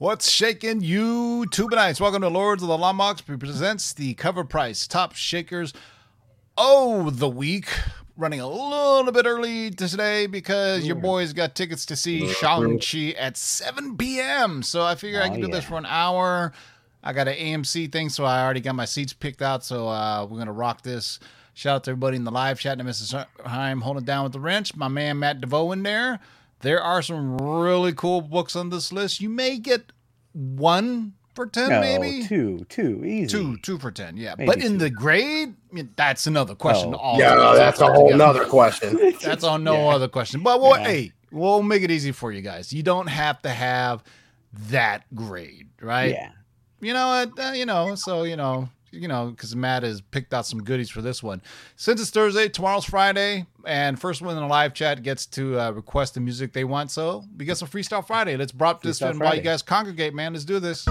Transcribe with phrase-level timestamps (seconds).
[0.00, 2.00] What's shaking YouTube nights?
[2.00, 5.74] Welcome to Lords of the Long Box presents the cover price top shakers
[6.56, 7.68] oh the week.
[8.16, 13.36] Running a little bit early today because your boys got tickets to see Shang-Chi at
[13.36, 14.62] 7 p.m.
[14.62, 16.54] So I figure I Oh, can do this for an hour.
[17.04, 19.66] I got an AMC thing, so I already got my seats picked out.
[19.66, 21.20] So uh, we're gonna rock this.
[21.52, 23.26] Shout out to everybody in the live chat to Mrs.
[23.44, 24.74] Heim holding down with the wrench.
[24.74, 26.20] My man Matt DeVoe in there.
[26.60, 29.20] There are some really cool books on this list.
[29.20, 29.92] You may get
[30.32, 33.28] one for ten, No, maybe two, two, easy.
[33.28, 34.16] two, two for ten.
[34.16, 34.78] Yeah, Maybe but in two.
[34.78, 36.92] the grade, I mean, that's another question.
[36.94, 36.98] Oh.
[36.98, 37.56] all Yeah, together.
[37.56, 38.16] that's a whole Yeah.
[38.16, 39.14] nother question.
[39.22, 39.94] That's on no Yeah.
[39.94, 40.42] other question.
[40.42, 40.84] But well, Yeah.
[40.88, 42.72] hey, we'll make it easy for you guys.
[42.72, 44.02] You don't have to have
[44.70, 46.10] that grade, right?
[46.12, 46.30] Yeah.
[46.80, 47.38] You know what?
[47.38, 50.90] Uh, you know, so you know, you know, because Matt has picked out some goodies
[50.90, 51.42] for this one.
[51.76, 55.70] Since it's Thursday, tomorrow's Friday, and first one in the live chat gets to uh,
[55.70, 56.90] request the music they want.
[56.90, 58.36] So we get some Freestyle Friday.
[58.36, 60.32] Let's drop this in while you guys congregate, man.
[60.32, 60.86] Let's do this.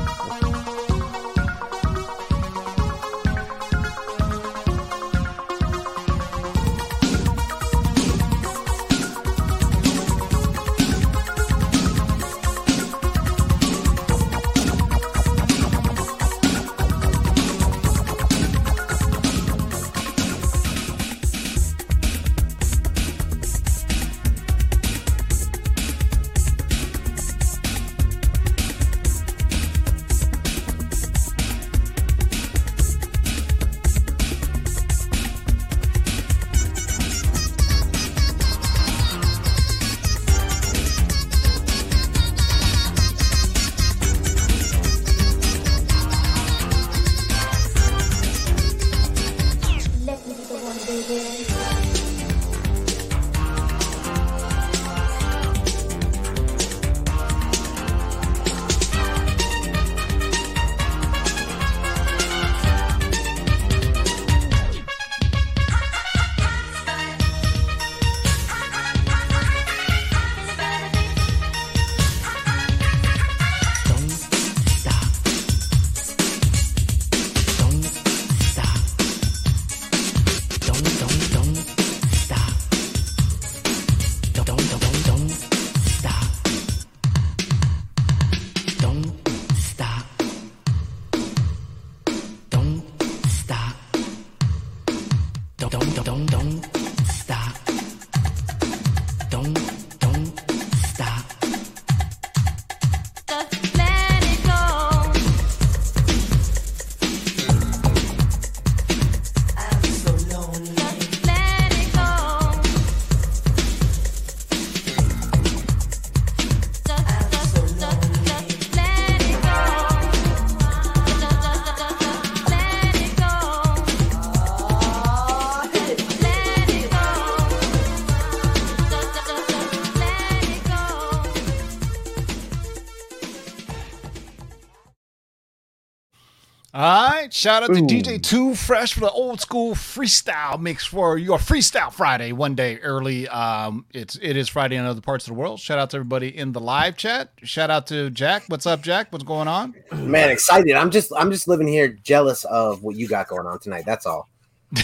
[137.40, 141.92] Shout out to DJ Two Fresh for the old school freestyle mix for your Freestyle
[141.92, 143.28] Friday, one day early.
[143.30, 145.60] Um, it's it is Friday in other parts of the world.
[145.60, 147.32] Shout out to everybody in the live chat.
[147.44, 148.44] Shout out to Jack.
[148.48, 149.12] What's up, Jack?
[149.12, 149.74] What's going on?
[149.94, 150.76] Man, excited.
[150.76, 153.86] I'm just I'm just living here jealous of what you got going on tonight.
[153.86, 154.28] That's all.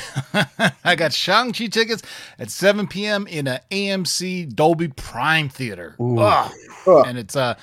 [0.84, 2.02] I got Shang-Chi tickets
[2.40, 3.28] at 7 p.m.
[3.28, 5.96] in a AMC Dolby Prime Theater.
[6.00, 6.52] Ugh.
[6.88, 7.06] Ugh.
[7.06, 7.56] And it's uh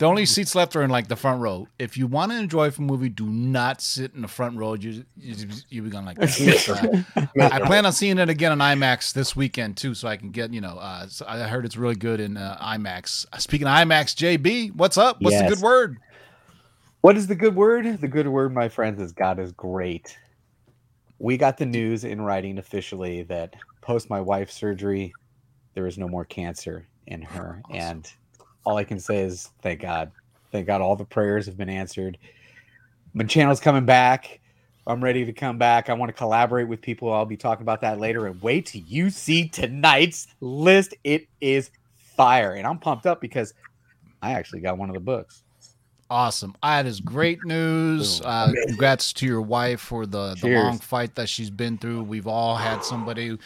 [0.00, 1.68] the only seats left are in like the front row.
[1.78, 4.72] If you want to enjoy a movie, do not sit in the front row.
[4.72, 7.04] You you you'll be going like that.
[7.20, 10.30] Uh, I plan on seeing it again on IMAX this weekend too, so I can
[10.30, 10.78] get you know.
[10.78, 13.26] Uh, so I heard it's really good in uh, IMAX.
[13.30, 15.20] Uh, Speaking of IMAX, JB, what's up?
[15.20, 15.98] What's the good word?
[17.02, 18.00] What is the good word?
[18.00, 20.16] The good word, my friends, is God is great.
[21.18, 25.12] We got the news in writing officially that post my wife's surgery,
[25.74, 27.60] there is no more cancer in her.
[27.70, 28.10] And
[28.64, 30.10] all I can say is thank God.
[30.52, 32.18] Thank God all the prayers have been answered.
[33.14, 34.40] My channel's coming back.
[34.86, 35.88] I'm ready to come back.
[35.88, 37.12] I want to collaborate with people.
[37.12, 38.26] I'll be talking about that later.
[38.26, 40.94] And wait till you see tonight's list.
[41.04, 41.70] It is
[42.16, 42.54] fire.
[42.54, 43.54] And I'm pumped up because
[44.22, 45.42] I actually got one of the books.
[46.10, 46.56] Awesome.
[46.60, 48.20] That is great news.
[48.20, 50.64] Uh, congrats to your wife for the, the Cheers.
[50.64, 52.02] long fight that she's been through.
[52.02, 53.38] We've all had somebody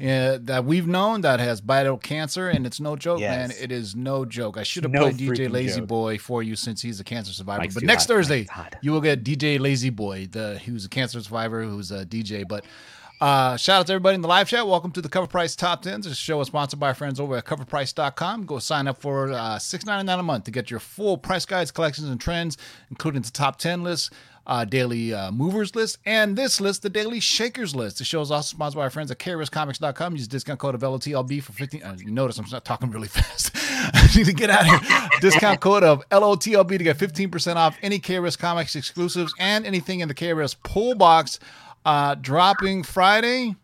[0.00, 3.50] uh, that we've known that has battled cancer, and it's no joke, man.
[3.60, 4.56] It is no joke.
[4.56, 5.88] I should have No played DJ Lazy joke.
[5.88, 7.60] Boy for you since he's a cancer survivor.
[7.60, 8.08] Mike's but next hot.
[8.08, 8.46] Thursday,
[8.82, 12.46] you will get DJ Lazy Boy, the who's a cancer survivor, who's a DJ.
[12.46, 12.64] But
[13.22, 14.66] Uh, shout out to everybody in the live chat.
[14.66, 16.02] Welcome to the Cover Price Top 10s.
[16.02, 18.46] This show is sponsored by our friends over at coverprice.com.
[18.46, 22.08] Go sign up for uh, $6.99 a month to get your full price guides, collections,
[22.08, 22.58] and trends,
[22.90, 24.12] including the top 10 list,
[24.44, 27.98] uh, daily uh, movers list, and this list, the daily shakers list.
[27.98, 30.16] The show is also sponsored by our friends at KRSComics.com.
[30.16, 31.80] Use discount code of LOTLB for 15.
[31.80, 33.52] Uh, you notice I'm not talking really fast.
[33.54, 35.08] I need to get out of here.
[35.20, 40.08] discount code of LOTLB to get 15% off any KRS Comics exclusives and anything in
[40.08, 41.38] the KRS pull box.
[41.84, 43.56] Uh, dropping Friday.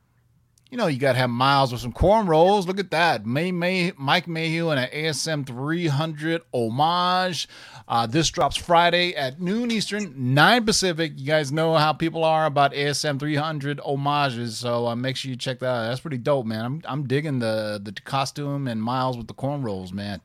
[0.71, 2.67] You know, you got to have Miles with some corn rolls.
[2.67, 3.25] Look at that.
[3.25, 7.49] May, May, Mike Mayhew and an ASM 300 homage.
[7.87, 11.13] Uh, this drops Friday at noon Eastern, 9 Pacific.
[11.17, 15.37] You guys know how people are about ASM 300 homages, so uh, make sure you
[15.37, 15.89] check that out.
[15.89, 16.65] That's pretty dope, man.
[16.67, 20.21] I'm, I'm digging the, the costume and Miles with the corn rolls, man.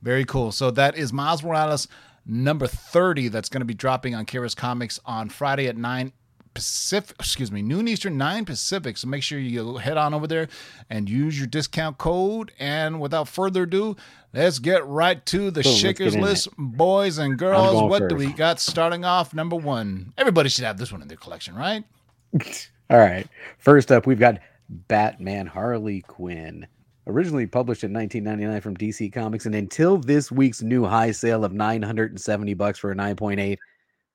[0.00, 0.52] Very cool.
[0.52, 1.88] So that is Miles Morales
[2.24, 6.12] number 30 that's going to be dropping on Kira's Comics on Friday at 9
[6.56, 8.96] Pacific, excuse me, noon Eastern, 9 Pacific.
[8.96, 10.48] So make sure you head on over there
[10.88, 12.50] and use your discount code.
[12.58, 13.94] And without further ado,
[14.32, 17.90] let's get right to the Boom, Shakers list, boys and girls.
[17.90, 19.34] What do we got starting off?
[19.34, 20.14] Number one.
[20.16, 21.84] Everybody should have this one in their collection, right?
[22.90, 23.28] All right.
[23.58, 24.38] First up, we've got
[24.70, 26.66] Batman Harley Quinn.
[27.06, 31.52] Originally published in 1999 from DC Comics, and until this week's new high sale of
[31.52, 33.58] 970 bucks for a 9.8,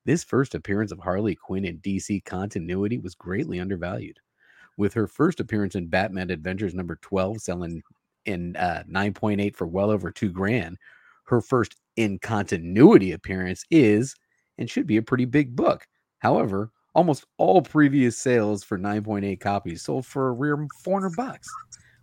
[0.04, 4.18] this first appearance of Harley Quinn in DC continuity was greatly undervalued.
[4.76, 7.82] With her first appearance in Batman Adventures number 12 selling
[8.24, 10.78] in uh, 9.8 for well over two grand,
[11.26, 14.14] her first in continuity appearance is
[14.58, 15.86] and should be a pretty big book.
[16.18, 21.48] However, almost all previous sales for 9.8 copies sold for a rear 400 bucks.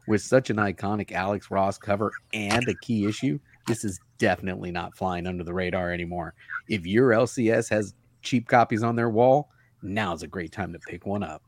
[0.07, 4.97] With such an iconic Alex Ross cover and a key issue, this is definitely not
[4.97, 6.33] flying under the radar anymore.
[6.67, 9.49] If your LCS has cheap copies on their wall,
[9.81, 11.41] now's a great time to pick one up.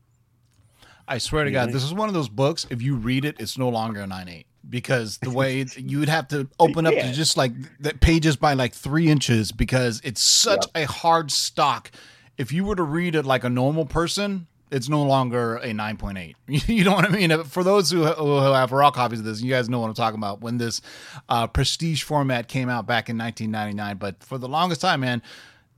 [1.06, 2.66] I swear to God, this is one of those books.
[2.70, 6.08] If you read it, it's no longer a nine eight because the way you would
[6.08, 7.08] have to open up Yeah.
[7.08, 11.90] to just like the pages by like three inches because it's such a hard stock.
[12.38, 15.96] If you were to read it like a normal person, it's no longer a nine
[15.96, 16.36] point eight.
[16.72, 17.44] You know what I mean?
[17.44, 20.18] For those who, who have raw copies of this, you guys know what I'm talking
[20.18, 20.40] about.
[20.40, 20.80] When this
[21.28, 25.22] uh, prestige format came out back in 1999, but for the longest time, man,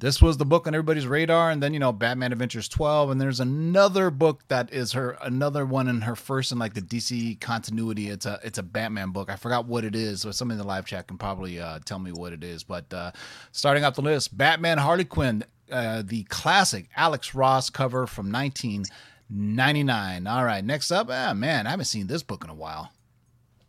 [0.00, 3.20] this was the book on everybody's radar and then you know batman adventures 12 and
[3.20, 7.40] there's another book that is her another one in her first in like the dc
[7.40, 10.58] continuity it's a it's a batman book i forgot what it is so somebody in
[10.58, 13.10] the live chat can probably uh, tell me what it is but uh,
[13.52, 20.26] starting off the list batman harley quinn uh, the classic alex ross cover from 1999
[20.26, 22.90] all right next up ah man i haven't seen this book in a while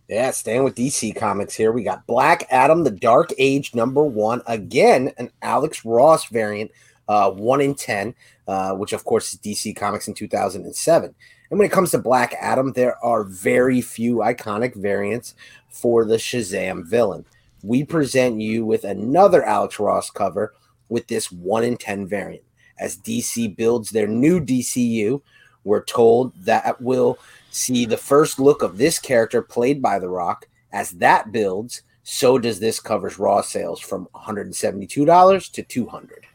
[0.07, 4.43] Yeah, staying with DC Comics here, we got Black Adam, the Dark Age number one.
[4.45, 6.69] Again, an Alex Ross variant,
[7.07, 8.13] uh, one in 10,
[8.47, 11.15] uh, which of course is DC Comics in 2007.
[11.49, 15.33] And when it comes to Black Adam, there are very few iconic variants
[15.69, 17.25] for the Shazam villain.
[17.63, 20.53] We present you with another Alex Ross cover
[20.89, 22.43] with this 1 in 10 variant.
[22.79, 25.21] As DC builds their new DCU,
[25.63, 27.17] we're told that will
[27.49, 30.47] see the first look of this character played by The Rock.
[30.71, 36.25] As that builds, so does this cover's raw sales from $172 to 200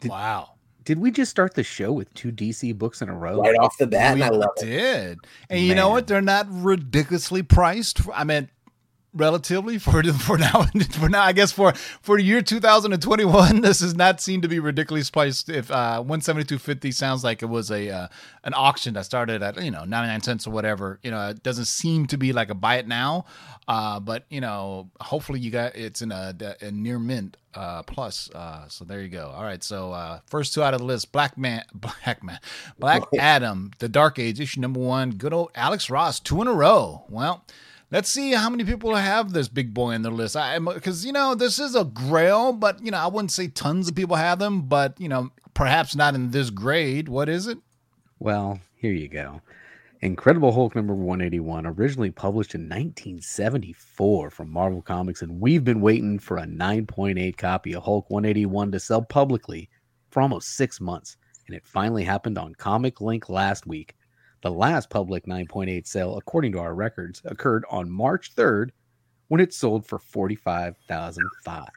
[0.00, 0.50] Did- wow
[0.84, 3.40] Did we just start the show with two DC books in a row?
[3.40, 4.64] right off the bat, and we I love it.
[4.64, 5.18] did.
[5.50, 6.06] And you know what?
[6.06, 8.00] They're not ridiculously priced.
[8.14, 8.48] I mean,
[9.14, 13.94] relatively for for now for now I guess for for the year 2021 this does
[13.94, 15.48] not seem to be ridiculously priced.
[15.48, 18.08] If uh 172.50 sounds like it was a uh,
[18.44, 21.66] an auction that started at you know 99 cents or whatever you know it doesn't
[21.66, 23.24] seem to be like a buy it now
[23.68, 28.30] uh but you know hopefully you got it's in a, a near mint uh plus
[28.34, 29.32] uh so there you go.
[29.34, 32.38] All right so uh first two out of the list black man black man
[32.78, 36.52] black adam the dark age issue number one good old alex ross two in a
[36.52, 37.04] row.
[37.08, 37.44] Well
[37.92, 40.34] Let's see how many people have this big boy in their list.
[40.34, 43.86] I because you know this is a grail, but you know I wouldn't say tons
[43.86, 47.10] of people have them, but you know perhaps not in this grade.
[47.10, 47.58] What is it?
[48.18, 49.42] Well, here you go.
[50.00, 56.18] Incredible Hulk number 181, originally published in 1974 from Marvel Comics, and we've been waiting
[56.18, 59.68] for a 9.8 copy of Hulk 181 to sell publicly
[60.10, 63.94] for almost six months, and it finally happened on Comic Link last week.
[64.42, 68.70] The last public 9.8 sale, according to our records, occurred on March 3rd
[69.28, 71.68] when it sold for 45,005.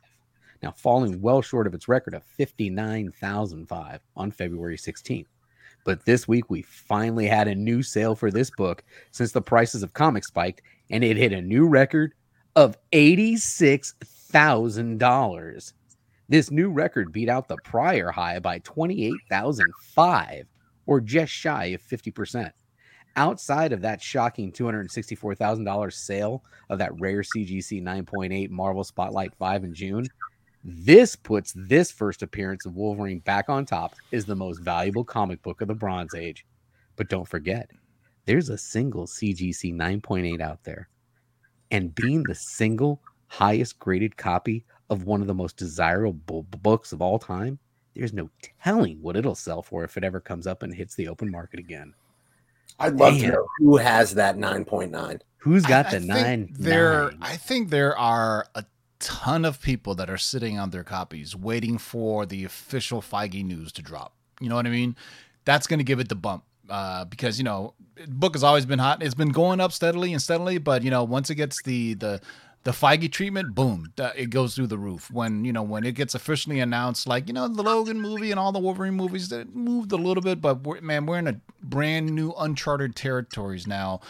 [0.64, 5.28] Now, falling well short of its record of 59,005 on February 16th.
[5.84, 9.84] But this week we finally had a new sale for this book since the prices
[9.84, 12.16] of comics spiked and it hit a new record
[12.56, 15.74] of $86,000.
[16.28, 20.48] This new record beat out the prior high by 28,005
[20.86, 22.51] or just shy of 50%.
[23.18, 29.74] Outside of that shocking $264,000 sale of that rare CGC 9.8 Marvel Spotlight 5 in
[29.74, 30.06] June,
[30.63, 35.42] this puts this first appearance of Wolverine back on top as the most valuable comic
[35.44, 36.46] book of the Bronze Age.
[36.96, 37.70] But don't forget,
[38.25, 40.89] there's a single CGC 9.8 out there.
[41.72, 47.01] And being the single highest graded copy of one of the most desirable books of
[47.01, 47.60] all time,
[47.96, 48.30] there's no
[48.64, 51.60] telling what it'll sell for if it ever comes up and hits the open market
[51.60, 51.94] again.
[52.80, 55.22] I'd love to know who has that 9.9.
[55.38, 56.56] Who's got I- the I nine?
[56.58, 57.18] There, nine?
[57.22, 58.66] I think there are a
[59.00, 63.72] ton of people that are sitting on their copies, waiting for the official Feige news
[63.74, 64.14] to drop.
[64.42, 64.96] You know what I mean?
[65.46, 67.74] That's going to give it the bump uh, because you know,
[68.08, 69.04] book has always been hot.
[69.04, 72.22] It's been going up steadily and steadily, but you know, once it gets the the
[72.66, 75.12] the Feige treatment, boom, it goes through the roof.
[75.12, 78.40] When you know when it gets officially announced, like you know the Logan movie and
[78.40, 81.40] all the Wolverine movies, that moved a little bit, but we're, man, we're in a
[81.62, 84.02] brand new uncharted territories now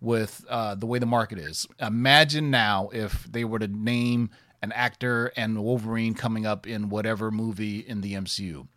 [0.00, 1.66] with uh, the way the market is.
[1.80, 4.30] Imagine now if they were to name
[4.62, 8.68] an actor and Wolverine coming up in whatever movie in the MCU.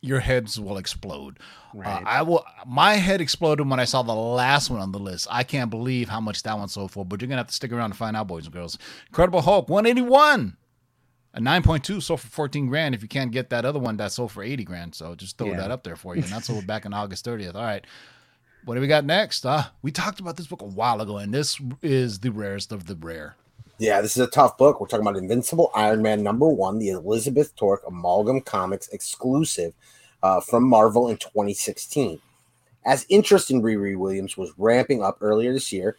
[0.00, 1.38] Your heads will explode.
[1.76, 2.44] Uh, I will.
[2.66, 5.26] My head exploded when I saw the last one on the list.
[5.30, 7.04] I can't believe how much that one sold for.
[7.04, 8.78] But you're gonna have to stick around to find out, boys and girls.
[9.08, 10.56] Incredible Hulk, 181.
[11.34, 12.94] A 9.2 sold for 14 grand.
[12.94, 14.94] If you can't get that other one, that sold for 80 grand.
[14.94, 15.58] So just throw Yeah.
[15.58, 16.22] that up there for you.
[16.22, 17.54] And that's sold back on August 30th.
[17.54, 17.84] All right.
[18.64, 19.44] What do we got next?
[19.46, 22.86] Uh, we talked about this book a while ago, and this is the rarest of
[22.86, 23.36] the rare.
[23.80, 24.80] Yeah, this is a tough book.
[24.80, 29.72] We're talking about Invincible Iron Man number one, the Elizabeth Torque Amalgam Comics exclusive
[30.20, 32.20] uh, from Marvel in 2016.
[32.84, 35.96] As interest in Riri Williams was ramping up earlier this year,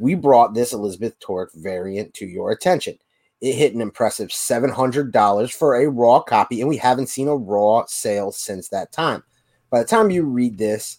[0.00, 2.98] we brought this Elizabeth Torque variant to your attention.
[3.40, 7.84] It hit an impressive $700 for a raw copy, and we haven't seen a raw
[7.86, 9.22] sale since that time.
[9.70, 10.98] By the time you read this,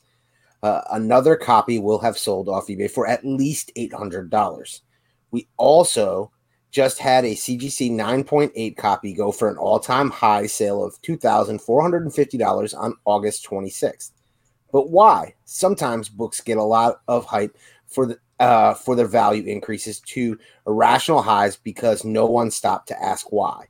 [0.64, 4.82] uh, another copy will have sold off eBay for at least $800.
[5.32, 6.32] We also
[6.72, 12.78] just had a CGC 9.8 copy go for an all time high sale of $2,450
[12.78, 14.12] on August 26th.
[14.72, 15.36] But why?
[15.44, 17.58] Sometimes books get a lot of hype
[17.88, 23.04] for the uh, for their value increases to irrational highs because no one stopped to
[23.04, 23.68] ask why.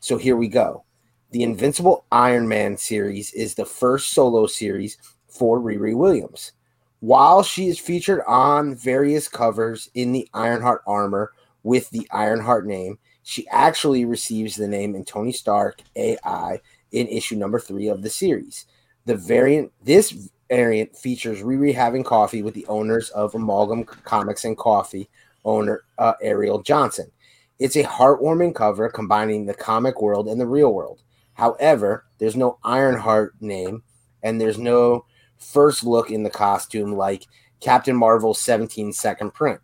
[0.00, 0.84] So here we go.
[1.32, 4.96] The Invincible Iron Man series is the first solo series
[5.28, 6.52] for Riri Williams.
[7.04, 11.32] While she is featured on various covers in the Ironheart armor
[11.62, 17.36] with the Ironheart name, she actually receives the name in Tony Stark AI in issue
[17.36, 18.64] number three of the series.
[19.04, 24.56] The variant, this variant features Riri having coffee with the owners of Amalgam Comics and
[24.56, 25.10] Coffee
[25.44, 27.10] owner uh, Ariel Johnson.
[27.58, 31.02] It's a heartwarming cover combining the comic world and the real world.
[31.34, 33.82] However, there's no Ironheart name
[34.22, 35.04] and there's no
[35.44, 37.26] first look in the costume like
[37.60, 39.60] Captain Marvel's 17 second print.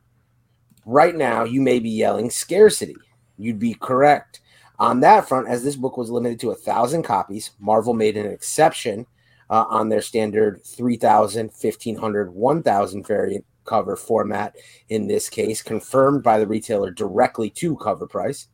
[0.86, 2.96] Right now, you may be yelling scarcity.
[3.36, 4.40] You'd be correct.
[4.78, 8.26] On that front, as this book was limited to a thousand copies, Marvel made an
[8.26, 9.06] exception
[9.50, 14.56] uh, on their standard 3,000, 1,500, 1,000 variant cover format.
[14.88, 18.48] In this case, confirmed by the retailer directly to cover price.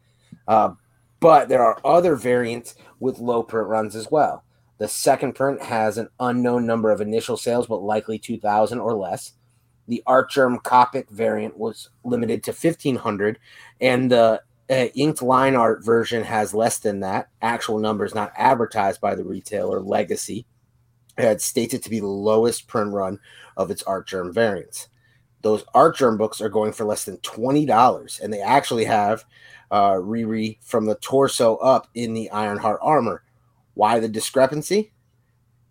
[0.49, 0.73] Uh,
[1.21, 4.45] but there are other variants with low print runs as well.
[4.79, 9.33] The second print has an unknown number of initial sales, but likely 2,000 or less.
[9.89, 13.39] The Artgerm Copic variant was limited to 1,500,
[13.81, 17.29] and the uh, inked line art version has less than that.
[17.41, 20.45] Actual numbers not advertised by the retailer Legacy.
[21.17, 23.19] had states it to be the lowest print run
[23.57, 24.89] of its Artgerm variants.
[25.43, 29.25] Those Artgerm books are going for less than $20, and they actually have
[29.71, 33.23] uh, Riri from the torso up in the Ironheart armor.
[33.77, 34.95] Why the discrepancy?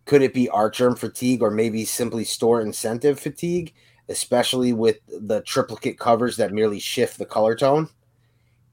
[0.05, 3.73] Could it be Artgerm fatigue or maybe simply store incentive fatigue,
[4.09, 7.89] especially with the triplicate covers that merely shift the color tone?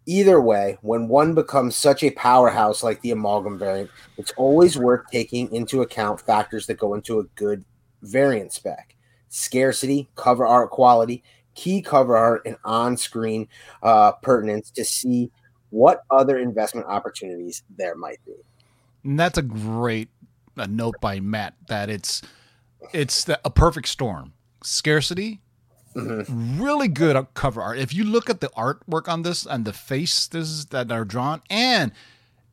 [0.04, 5.06] Either way, when one becomes such a powerhouse like the amalgam variant, it's always worth
[5.10, 7.64] taking into account factors that go into a good
[8.02, 8.94] variant spec
[9.30, 11.24] scarcity, cover art quality,
[11.54, 13.48] key cover art, and on screen
[13.82, 15.30] uh, pertinence to see
[15.70, 18.34] what other investment opportunities there might be.
[19.04, 20.08] And that's a great
[20.56, 22.22] uh note by Matt that it's
[22.92, 24.32] it's the, a perfect storm.
[24.62, 25.40] Scarcity,
[25.94, 26.60] Mhm.
[26.60, 27.78] really good cover art.
[27.78, 31.92] If you look at the artwork on this and the faces that are drawn, and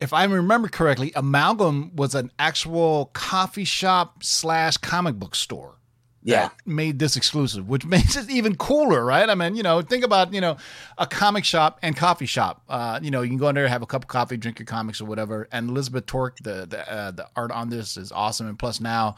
[0.02, 5.76] if I remember correctly, Amalgam was an actual coffee shop slash comic book store.
[6.24, 6.50] Yeah.
[6.50, 9.30] that made this exclusive, which makes it even cooler, right?
[9.30, 10.58] I mean, you know, think about you know
[10.98, 12.62] a comic shop and coffee shop.
[12.68, 14.66] Uh, you know, you can go in there, have a cup of coffee, drink your
[14.66, 15.48] comics or whatever.
[15.52, 19.16] And Elizabeth Torque, the the uh, the art on this is awesome, and plus now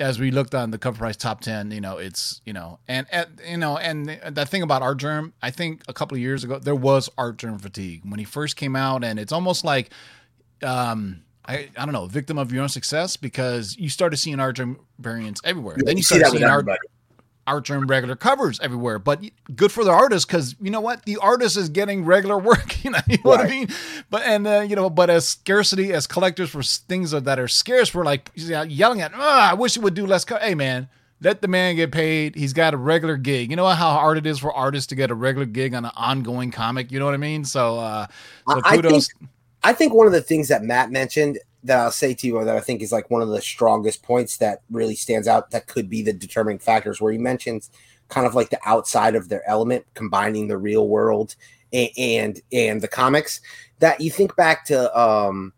[0.00, 3.06] as we looked on the cover price top 10 you know it's you know and,
[3.12, 6.58] and you know and the thing about artgerm i think a couple of years ago
[6.58, 9.90] there was artgerm fatigue when he first came out and it's almost like
[10.62, 14.78] um I, I don't know, victim of your own success because you started seeing Artgerm
[14.98, 15.76] variants everywhere.
[15.84, 16.66] Then you see started that seeing art,
[17.44, 19.00] Artgerm regular covers everywhere.
[19.00, 19.20] But
[19.56, 22.84] good for the artist because you know what, the artist is getting regular work.
[22.84, 23.68] You know, you know what I mean.
[24.10, 27.92] But and uh, you know, but as scarcity as collectors for things that are scarce,
[27.92, 29.10] we're like yelling at.
[29.14, 30.24] "Ah, I wish it would do less.
[30.24, 30.38] Co-.
[30.38, 30.88] Hey man,
[31.20, 32.36] let the man get paid.
[32.36, 33.50] He's got a regular gig.
[33.50, 35.90] You know how hard it is for artists to get a regular gig on an
[35.96, 36.92] ongoing comic.
[36.92, 37.44] You know what I mean?
[37.44, 38.06] So, uh,
[38.48, 39.08] so I- I kudos.
[39.64, 42.56] I think one of the things that Matt mentioned that I'll say to you that
[42.56, 45.88] I think is like one of the strongest points that really stands out that could
[45.88, 47.70] be the determining factors where he mentions
[48.08, 51.36] kind of like the outside of their element, combining the real world
[51.72, 53.40] and and, and the comics.
[53.78, 55.52] That you think back to um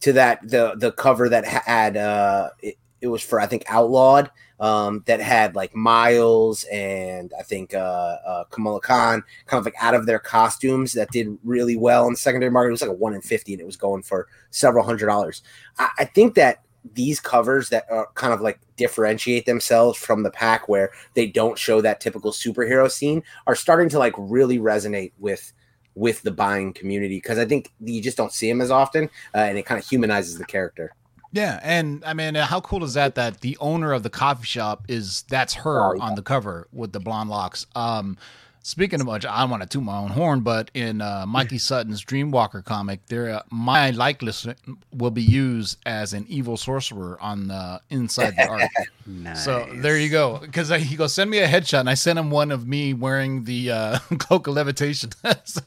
[0.00, 4.30] to that the the cover that had uh it, it was for I think Outlawed
[4.60, 7.78] um that had like Miles and I think uh,
[8.24, 12.12] uh Kamala Khan kind of like out of their costumes that did really well in
[12.12, 12.68] the secondary market.
[12.68, 15.42] It was like a one in fifty, and it was going for several hundred dollars.
[15.78, 16.62] I, I think that
[16.94, 21.58] these covers that are kind of like differentiate themselves from the pack, where they don't
[21.58, 25.52] show that typical superhero scene, are starting to like really resonate with
[25.94, 29.38] with the buying community because I think you just don't see them as often, uh,
[29.38, 30.94] and it kind of humanizes the character.
[31.32, 33.14] Yeah, and I mean, uh, how cool is that?
[33.14, 36.02] That the owner of the coffee shop is that's her Oh, yeah.
[36.02, 37.66] on the cover with the blonde locks.
[37.76, 38.18] Um,
[38.62, 42.04] speaking of which, I want to toot my own horn, but in uh, Mikey Sutton's
[42.04, 44.44] Dreamwalker comic, there uh, my likeness
[44.92, 48.62] will be used as an evil sorcerer on the inside the art.
[49.06, 49.44] Nice.
[49.44, 50.38] So there you go.
[50.38, 53.44] Because he goes, send me a headshot, and I sent him one of me wearing
[53.44, 55.10] the uh, cloak of levitation.
[55.44, 55.60] so,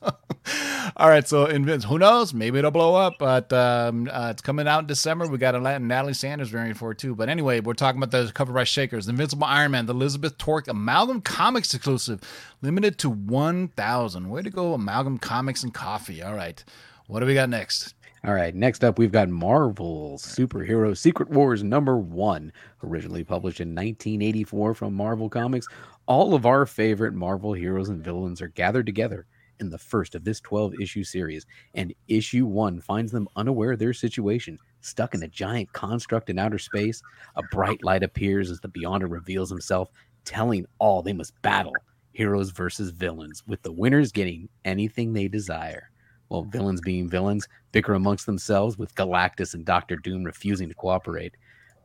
[0.97, 2.33] all right, so Invince, who knows?
[2.33, 5.27] Maybe it'll blow up, but um, uh, it's coming out in December.
[5.27, 7.15] We got a Natalie Sanders variant for it too.
[7.15, 10.67] But anyway, we're talking about the cover by Shakers, Invincible Iron Man, the Elizabeth Torque
[10.67, 12.21] Amalgam Comics exclusive,
[12.61, 14.29] limited to one thousand.
[14.29, 16.21] Way to go, Amalgam Comics and Coffee.
[16.21, 16.63] All right,
[17.07, 17.93] what do we got next?
[18.25, 23.69] All right, next up, we've got Marvel Superhero Secret Wars number one, originally published in
[23.69, 25.67] 1984 from Marvel Comics.
[26.05, 29.25] All of our favorite Marvel heroes and villains are gathered together
[29.59, 33.79] in the first of this 12 issue series, and issue one finds them unaware of
[33.79, 37.01] their situation, stuck in a giant construct in outer space.
[37.35, 39.89] A bright light appears as the Beyonder reveals himself,
[40.25, 41.73] telling all they must battle
[42.13, 45.89] heroes versus villains, with the winners getting anything they desire.
[46.27, 51.35] While villains being villains, bicker amongst themselves, with Galactus and Doctor Doom refusing to cooperate.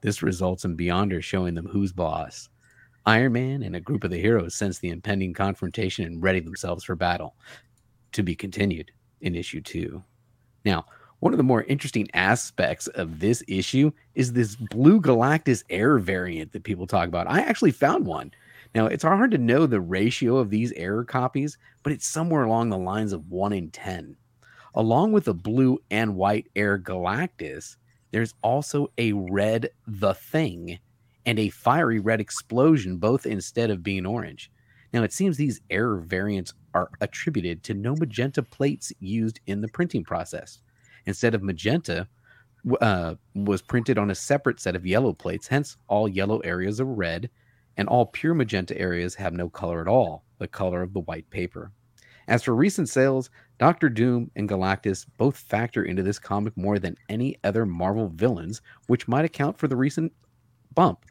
[0.01, 2.49] This results in Beyonder showing them who's boss.
[3.09, 6.85] Iron Man and a group of the heroes sense the impending confrontation and ready themselves
[6.85, 7.37] for battle.
[8.13, 8.91] To be continued
[9.23, 10.05] in issue two.
[10.67, 10.85] Now,
[11.21, 16.53] one of the more interesting aspects of this issue is this blue Galactus air variant
[16.53, 17.31] that people talk about.
[17.31, 18.31] I actually found one.
[18.75, 22.69] Now, it's hard to know the ratio of these error copies, but it's somewhere along
[22.69, 24.17] the lines of 1 in 10.
[24.75, 27.77] Along with the blue and white Air Galactus,
[28.11, 30.79] there's also a red The Thing
[31.29, 34.51] and a fiery red explosion, both instead of being orange.
[34.95, 39.69] Now, it seems these error variants are attributed to no magenta plates used in the
[39.69, 40.63] printing process.
[41.05, 42.09] Instead of magenta,
[42.81, 46.87] uh, was printed on a separate set of yellow plates, hence, all yellow areas are
[46.87, 47.29] red,
[47.77, 51.29] and all pure magenta areas have no color at all, the color of the white
[51.29, 51.73] paper.
[52.27, 56.97] As for recent sales, Doctor Doom and Galactus both factor into this comic more than
[57.11, 60.11] any other Marvel villains, which might account for the recent
[60.75, 61.05] bump.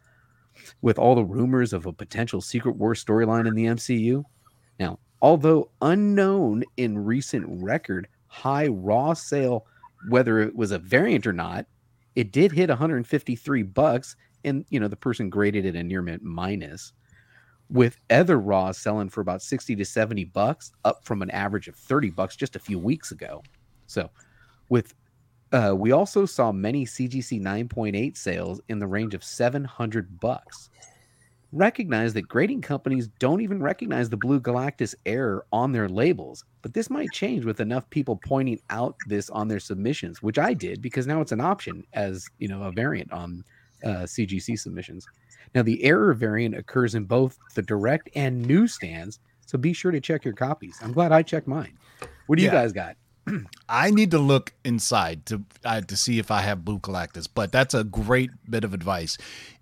[0.81, 4.23] With all the rumors of a potential Secret War storyline in the MCU.
[4.79, 9.65] Now, although unknown in recent record, high raw sale,
[10.09, 11.65] whether it was a variant or not,
[12.15, 16.23] it did hit 153 bucks, and you know the person graded it a near mint
[16.23, 16.93] minus
[17.69, 21.75] with other raws selling for about 60 to 70 bucks up from an average of
[21.75, 23.43] 30 bucks just a few weeks ago
[23.87, 24.09] so
[24.69, 24.93] with
[25.51, 30.69] uh, we also saw many cgc 9.8 sales in the range of 700 bucks
[31.53, 36.73] recognize that grading companies don't even recognize the blue galactus error on their labels but
[36.73, 40.81] this might change with enough people pointing out this on their submissions which i did
[40.81, 43.43] because now it's an option as you know a variant on
[43.85, 45.07] uh, cgc submissions
[45.55, 50.01] now, the error variant occurs in both the direct and newsstands, so be sure to
[50.01, 50.77] check your copies.
[50.81, 51.77] I'm glad I checked mine.
[52.27, 52.97] What do you guys got?
[53.69, 57.51] I need to look inside to uh, to see if I have blue Galactus, but
[57.51, 59.17] that's a great bit of advice.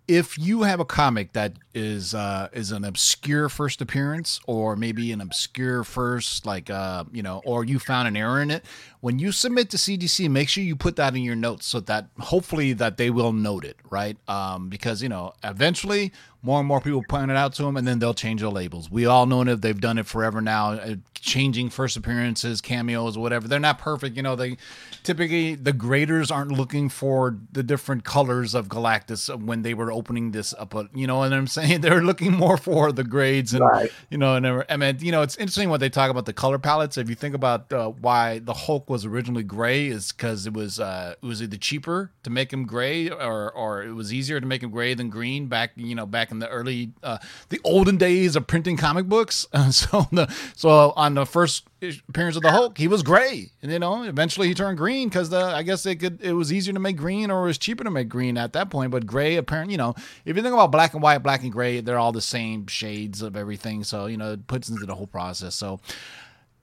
[0.07, 5.11] if you have a comic that is uh is an obscure first appearance or maybe
[5.11, 8.63] an obscure first like uh you know or you found an error in it
[9.01, 12.07] when you submit to cgc make sure you put that in your notes so that
[12.19, 16.11] hopefully that they will note it right um because you know eventually
[16.45, 18.89] more and more people point it out to them and then they'll change the labels.
[18.91, 23.47] We all know it they've done it forever now uh, changing first appearances cameos whatever.
[23.47, 24.57] They're not perfect you know they
[25.03, 30.31] typically the graders aren't looking for the different colors of galactus when they were opening
[30.31, 31.81] this up you know what i'm saying?
[31.81, 33.91] They're looking more for the grades and Right.
[34.09, 36.59] you know and i mean you know it's interesting when they talk about the color
[36.59, 36.97] palettes.
[36.97, 40.79] If you think about uh, why the hulk was originally gray is because it was
[40.79, 44.45] uh it was either cheaper to make him gray or or it was easier to
[44.45, 47.17] make him gray than green back you know back in the early uh
[47.49, 49.47] the olden days of printing comic books.
[49.55, 51.65] Uh, so the so on the first
[52.09, 55.29] appearance of the hulk he was gray and you know eventually he turned green because
[55.29, 57.83] the i guess it could it was easier to make green or it was cheaper
[57.83, 59.95] to make green at that point but gray apparently you know
[60.25, 63.21] if you think about black and white black and gray they're all the same shades
[63.21, 63.83] of everything.
[63.83, 65.55] So you know it puts into the whole process.
[65.55, 65.79] So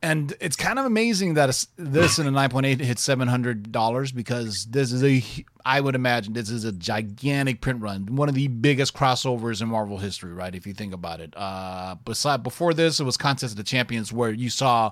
[0.03, 5.03] and it's kind of amazing that this in a 9.8 hit $700 because this is
[5.05, 5.23] a
[5.65, 9.69] i would imagine this is a gigantic print run one of the biggest crossovers in
[9.69, 13.53] marvel history right if you think about it uh beside before this it was contest
[13.53, 14.91] of the champions where you saw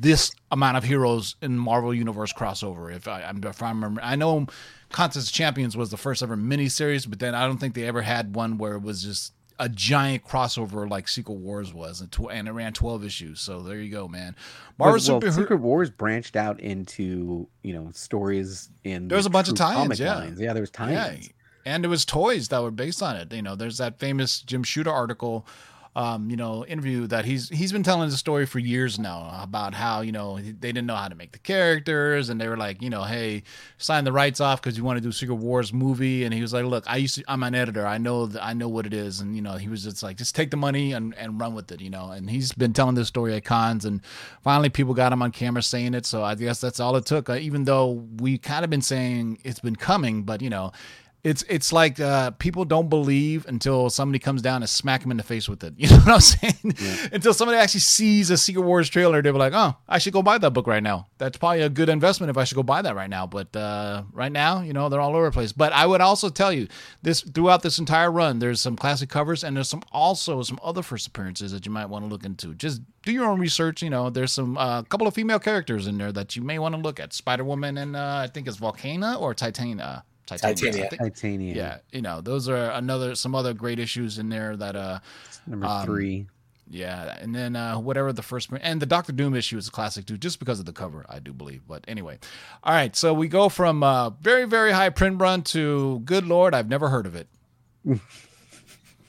[0.00, 2.94] this amount of heroes in Marvel Universe crossover.
[2.94, 4.46] If I, I'm- if I remember, I know
[4.90, 8.02] Contest of Champions was the first ever miniseries, but then I don't think they ever
[8.02, 12.30] had one where it was just a giant crossover like Secret Wars was, and, tw-
[12.30, 13.40] and it ran 12 issues.
[13.40, 14.36] So there you go, man.
[14.78, 15.34] Marvel well, Superhero.
[15.34, 19.76] Secret Wars branched out into you know stories in There was a bunch of tie-ins,
[19.82, 20.14] comic yeah.
[20.16, 20.40] lines.
[20.40, 21.30] yeah, there was Yeah, tie-ins.
[21.64, 23.32] and it was toys that were based on it.
[23.32, 25.44] You know, there's that famous Jim Shooter article,
[25.98, 29.74] um, you know, interview that he's he's been telling the story for years now about
[29.74, 32.80] how you know they didn't know how to make the characters, and they were like,
[32.80, 33.42] you know, hey,
[33.78, 36.52] sign the rights off because you want to do Secret Wars movie, and he was
[36.52, 38.94] like, look, I used to, I'm an editor, I know that I know what it
[38.94, 41.56] is, and you know, he was just like, just take the money and and run
[41.56, 44.00] with it, you know, and he's been telling this story at cons, and
[44.44, 47.28] finally people got him on camera saying it, so I guess that's all it took.
[47.28, 50.70] Uh, even though we kind of been saying it's been coming, but you know
[51.24, 55.16] it's it's like uh, people don't believe until somebody comes down and smack them in
[55.16, 55.74] the face with it.
[55.88, 57.10] You know what I'm saying?
[57.12, 60.22] Until somebody actually sees a Secret Wars trailer, they'll be like, "Oh, I should go
[60.22, 61.06] buy that book right now.
[61.18, 64.02] That's probably a good investment if I should go buy that right now." But uh,
[64.12, 65.52] right now, you know, they're all over the place.
[65.52, 66.68] But I would also tell you
[67.02, 70.82] this throughout this entire run, there's some classic covers and there's some also some other
[70.82, 72.54] first appearances that you might want to look into.
[72.54, 73.82] Just do your own research.
[73.82, 76.58] You know, there's some a uh, couple of female characters in there that you may
[76.58, 77.12] want to look at.
[77.12, 80.04] Spider Woman and uh, I think it's Volcana or Titania.
[80.28, 80.54] Titania.
[80.54, 80.84] Titania.
[80.86, 81.56] I think- Titanium.
[81.56, 84.98] yeah, you know, those are another some other great issues in there that uh
[85.46, 86.26] Number Um, three.
[86.68, 90.04] yeah, and then uh whatever the first and the Doctor Doom issue is a classic
[90.06, 91.62] too, just because of the cover, I do believe.
[91.66, 92.18] But anyway.
[92.62, 96.54] All right, so we go from uh very, very high print run to good lord,
[96.54, 97.28] I've never heard of it.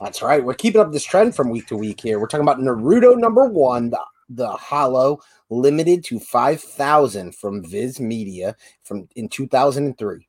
[0.02, 0.42] That's right.
[0.44, 2.20] We're keeping up this trend from week to week here.
[2.20, 8.56] We're talking about Naruto number one, the, the Holo, limited to 5,000 from Viz Media
[8.84, 10.26] from in 2003.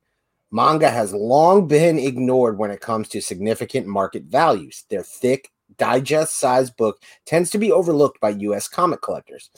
[0.51, 4.83] Manga has long been ignored when it comes to significant market values.
[4.89, 9.49] Their thick, digest sized book tends to be overlooked by US comic collectors.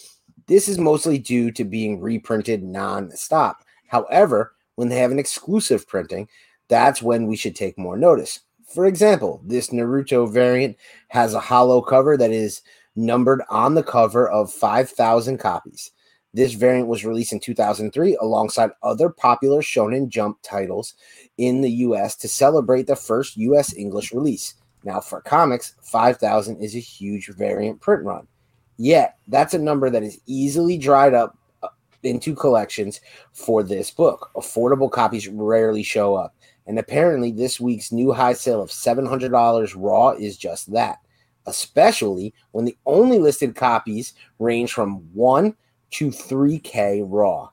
[0.46, 3.64] This is mostly due to being reprinted non-stop.
[3.88, 6.28] However, when they have an exclusive printing,
[6.68, 8.42] that's when we should take more notice.
[8.68, 10.78] For example, this Naruto variant
[11.08, 12.62] has a holo cover that is
[12.96, 15.92] numbered on the cover of 5,000 copies.
[16.34, 20.96] This variant was released in 2003 alongside other popular Shonen Jump titles
[21.38, 24.56] in the US to celebrate the first US English release.
[24.84, 28.28] Now, for comics, 5,000 is a huge variant print run.
[28.78, 31.70] Yet, that's a number that is easily dried up uh,
[32.02, 33.00] into collections
[33.32, 34.32] for this book.
[34.36, 36.36] Affordable copies rarely show up.
[36.66, 40.98] And apparently, this week's new high sale of $700 raw is just that,
[41.46, 45.56] especially when the only listed copies range from 1
[45.94, 47.50] to 3K raw.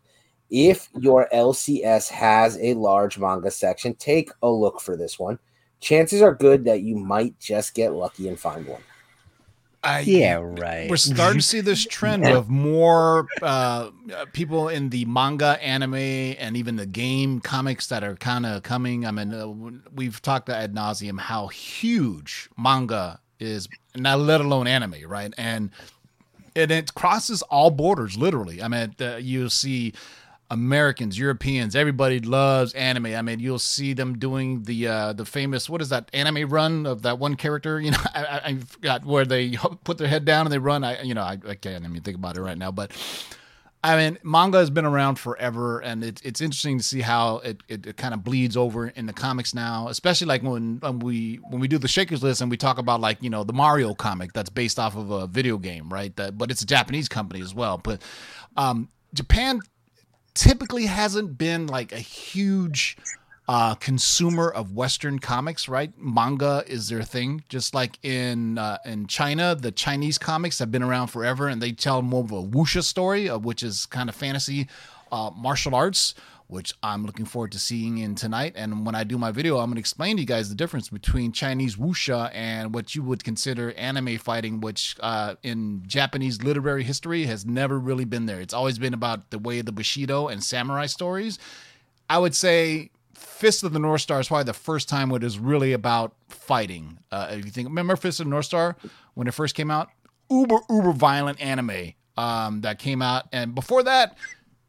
[0.50, 5.38] If your LCS has a large manga section, take a look for this one.
[5.80, 8.82] Chances are good that you might just get lucky and find one.
[9.82, 10.90] I Yeah, right.
[10.90, 13.90] we're starting to see this trend of more uh,
[14.34, 19.06] people in the manga, anime, and even the game comics that are kind of coming.
[19.06, 19.48] I mean, uh,
[19.94, 25.32] we've talked ad nauseum how huge manga is, not let alone anime, right?
[25.38, 25.70] And
[26.56, 28.62] and it crosses all borders, literally.
[28.62, 29.92] I mean, uh, you'll see
[30.50, 33.06] Americans, Europeans, everybody loves anime.
[33.06, 36.86] I mean, you'll see them doing the uh, the famous what is that anime run
[36.86, 37.80] of that one character?
[37.90, 40.84] You know, I, I, forgot where they put their head down and they run.
[40.84, 42.90] I you know I, I can't even think about it right now, but
[43.82, 47.62] I mean, manga has been around forever, and it's it's interesting to see how it,
[47.66, 49.88] it, it kind of bleeds over in the comics now.
[49.88, 53.00] Especially like when, when we when we do the Shakers list and we talk about
[53.00, 56.14] like you know the Mario comic that's based off of a video game, right?
[56.16, 57.78] That but it's a Japanese company as well.
[57.78, 58.02] But
[58.54, 59.60] um, Japan
[60.34, 62.98] typically hasn't been like a huge
[63.50, 65.92] uh, consumer of Western comics, right?
[65.98, 67.42] Manga is their thing.
[67.48, 71.72] Just like in uh, in China, the Chinese comics have been around forever, and they
[71.72, 74.68] tell more of a wuxia story, uh, which is kind of fantasy
[75.10, 76.14] uh, martial arts,
[76.46, 78.52] which I'm looking forward to seeing in tonight.
[78.54, 80.88] And when I do my video, I'm going to explain to you guys the difference
[80.88, 86.84] between Chinese wuxia and what you would consider anime fighting, which uh, in Japanese literary
[86.84, 88.40] history has never really been there.
[88.40, 91.40] It's always been about the way of the Bushido and samurai stories.
[92.08, 92.90] I would say
[93.40, 96.98] Fist of the North Star is probably the first time it is really about fighting.
[97.10, 98.76] Uh, if you think, remember Fist of the North Star
[99.14, 99.88] when it first came out?
[100.28, 104.18] Uber uber violent anime um, that came out, and before that,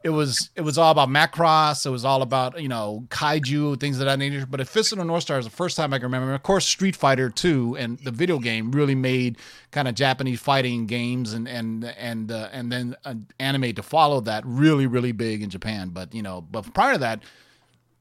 [0.06, 1.86] it was it was all about Macross.
[1.86, 4.46] It was all about you know kaiju things of that nature.
[4.50, 6.34] But at Fist of the North Star is the first time I can remember.
[6.34, 9.38] Of course, Street Fighter Two and the video game really made
[9.72, 14.22] kind of Japanese fighting games and and and uh, and then uh, anime to follow
[14.22, 15.90] that really really big in Japan.
[15.90, 17.22] But you know, but prior to that.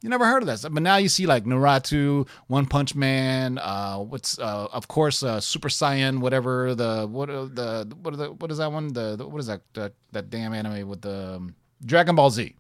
[0.03, 3.99] You never heard of this, but now you see like Naruto, One Punch Man, uh,
[3.99, 8.33] what's uh, of course uh, Super Saiyan, whatever the what uh, the what are the
[8.33, 11.37] what is that one the, the what is that that, that damn anime with the
[11.37, 12.55] um, Dragon Ball Z.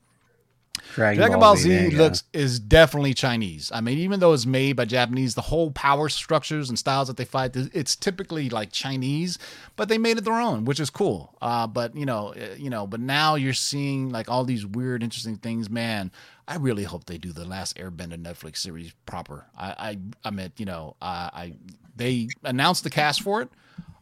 [0.94, 2.04] Dragon, Ball, Z, there you go.
[2.04, 3.70] looks is definitely Chinese.
[3.72, 7.16] I mean, even though it's made by Japanese, the whole power structures and styles that
[7.16, 9.38] they fight, it's typically like Chinese,
[9.76, 11.36] but they made it their own, which is cool.
[11.40, 15.02] Uh, but you know, uh, you know, but now you're seeing like all these weird,
[15.02, 15.70] interesting things.
[15.70, 16.10] Man,
[16.50, 19.46] I really hope they do the Last Airbender Netflix series proper.
[19.56, 21.54] I, I, I mean, you know, uh, I
[21.94, 23.50] they announced the cast for it.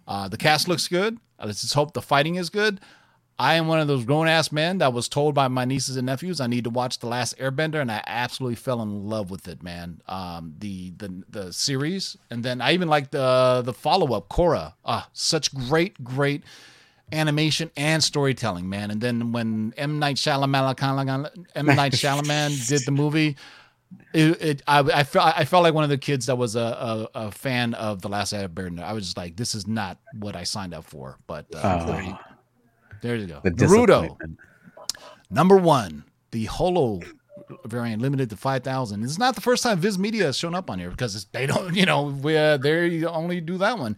[0.07, 1.19] Uh, the cast looks good.
[1.39, 2.81] Uh, Let's just hope the fighting is good.
[3.39, 6.07] I am one of those grown ass men that was told by my nieces and
[6.07, 9.47] nephews I need to watch The Last Airbender, and I absolutely fell in love with
[9.47, 10.01] it, man.
[10.09, 14.73] Um, the the the series, and then I even like the the follow up, Korra.
[14.87, 16.45] Ah, such great, great
[17.13, 18.91] animation and storytelling, man.
[18.91, 23.37] And then when M Night Shyamalan, M Night Shyamalan did the movie.
[24.13, 27.09] It, it I, I felt I felt like one of the kids that was a,
[27.15, 28.83] a, a fan of the last Airbender.
[28.83, 31.17] I was just like, this is not what I signed up for.
[31.27, 31.87] But uh, Oh.
[31.93, 32.19] there, you,
[33.03, 33.41] there you go.
[33.43, 34.17] The Naruto.
[35.31, 37.01] Number one, the Holo
[37.65, 39.03] variant limited to 5,000.
[39.05, 41.47] It's not the first time Viz Media has shown up on here because it's, they
[41.47, 43.97] don't, you know, we, uh, they only do that one.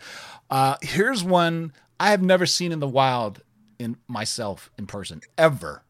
[0.50, 3.42] Uh, here's one I have never seen in the wild
[3.78, 5.84] in myself in person ever.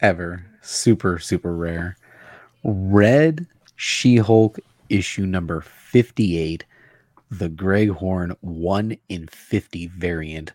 [0.00, 0.46] ever.
[0.62, 1.98] Super, super rare.
[2.64, 6.64] Red She Hulk issue number 58,
[7.30, 10.54] the Greg Horn 1 in 50 variant,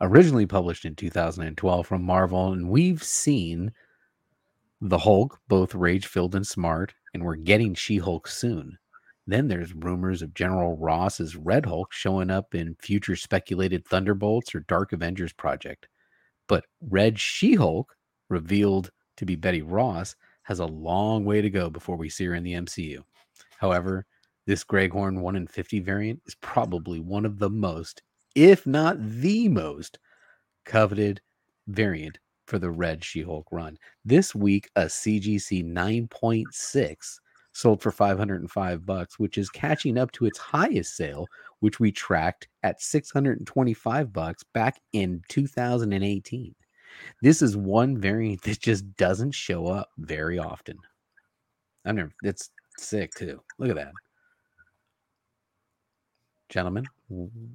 [0.00, 2.52] originally published in 2012 from Marvel.
[2.52, 3.72] And we've seen
[4.80, 8.78] the Hulk, both rage filled and smart, and we're getting She Hulk soon.
[9.28, 14.54] Then there's rumors of General Ross as Red Hulk showing up in future speculated Thunderbolts
[14.54, 15.86] or Dark Avengers project.
[16.46, 17.94] But Red She Hulk,
[18.30, 22.34] revealed to be Betty Ross, has a long way to go before we see her
[22.34, 23.04] in the MCU.
[23.58, 24.06] However,
[24.46, 28.02] this Greg Horn 1 in 50 variant is probably one of the most,
[28.34, 29.98] if not the most,
[30.64, 31.20] coveted
[31.66, 33.76] variant for the Red She Hulk run.
[34.06, 37.18] This week, a CGC 9.6
[37.58, 41.26] sold for 505 bucks, which is catching up to its highest sale,
[41.58, 46.54] which we tracked at 625 bucks back in 2018.
[47.20, 50.78] This is one variant that just doesn't show up very often.
[51.84, 53.40] I never it's sick too.
[53.58, 53.92] Look at that.
[56.48, 56.86] Gentlemen,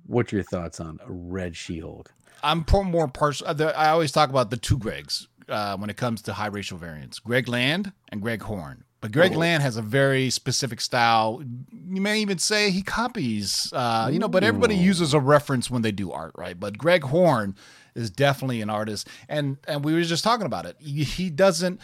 [0.05, 2.13] what's your thoughts on a red She-Hulk?
[2.43, 3.47] I'm more partial.
[3.47, 6.77] uh, I always talk about the two Gregs uh, when it comes to high racial
[6.77, 8.83] variants Greg Land and Greg Horn.
[9.03, 11.43] But Greg Land has a very specific style.
[11.91, 15.81] You may even say he copies, uh, you know, but everybody uses a reference when
[15.81, 16.57] they do art, right?
[16.57, 17.57] But Greg Horn
[17.95, 19.09] is definitely an artist.
[19.27, 20.77] And and we were just talking about it.
[20.79, 21.81] He, he doesn't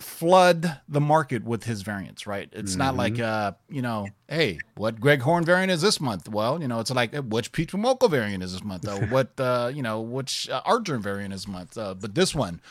[0.00, 2.48] flood the market with his variants, right?
[2.52, 6.30] It's not like uh, you know, hey, what Greg Horn variant is this month?
[6.30, 8.88] Well, you know, it's like uh, which Peach Momoko variant is this month?
[8.88, 11.76] Uh, what uh, you know, which uh, Artgerm variant is this month?
[11.76, 12.62] Uh, but this one,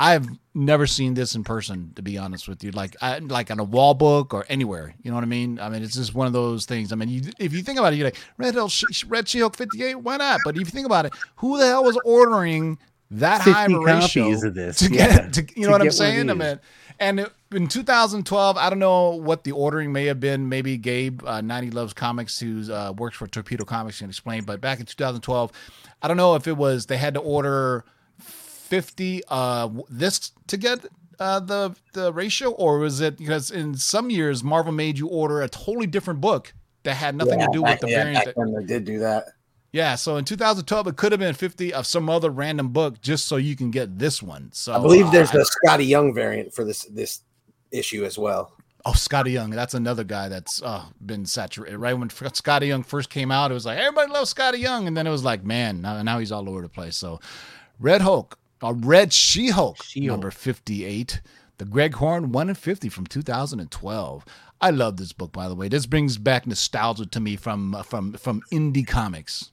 [0.00, 2.70] I've never seen this in person, to be honest with you.
[2.70, 4.94] Like, I, like on a wall book or anywhere.
[5.02, 5.60] You know what I mean?
[5.60, 6.90] I mean, it's just one of those things.
[6.90, 8.70] I mean, you, if you think about it, you're like Red Hill,
[9.08, 9.96] Red She-Hulk 58.
[9.96, 10.40] Why not?
[10.42, 12.78] But if you think about it, who the hell was ordering
[13.10, 15.32] that high of a ratio copies of this, to yeah, get?
[15.34, 16.30] To, you to know what I'm get one of saying?
[16.30, 16.60] I mean,
[16.98, 20.48] and it- in 2012, I don't know what the ordering may have been.
[20.48, 24.44] Maybe Gabe, uh, 90 Loves Comics, who uh, works for Torpedo Comics, can explain.
[24.44, 25.50] But back in 2012,
[26.00, 27.84] I don't know if it was they had to order
[28.70, 30.86] fifty uh this to get
[31.18, 35.42] uh the the ratio, or was it because in some years Marvel made you order
[35.42, 36.54] a totally different book
[36.84, 38.24] that had nothing Yeah, to do with the yeah, variant?
[38.24, 39.26] back that- they did do that.
[39.72, 43.26] yeah, so in 2012 it could have been 50 of some other random book just
[43.26, 44.48] so you can get this one.
[44.52, 47.20] So I believe there's uh, the Skottie Young variant for this this
[47.70, 48.52] issue as well.
[48.86, 49.50] Oh, Skottie Young.
[49.50, 51.76] That's another guy that's uh, been saturated.
[51.76, 54.96] Right when Skottie Young first came out, it was like everybody loves Skottie Young, and
[54.96, 56.96] then it was like, man, now, now he's all over the place.
[56.96, 57.20] So,
[57.78, 60.10] Red Hulk, uh, Red She Hulk, She-Hulk.
[60.10, 61.20] number fifty-eight,
[61.58, 64.24] the Greg Horn one and fifty from two thousand and twelve.
[64.60, 65.68] I love this book, by the way.
[65.68, 69.50] This brings back nostalgia to me from uh, from from indie comics.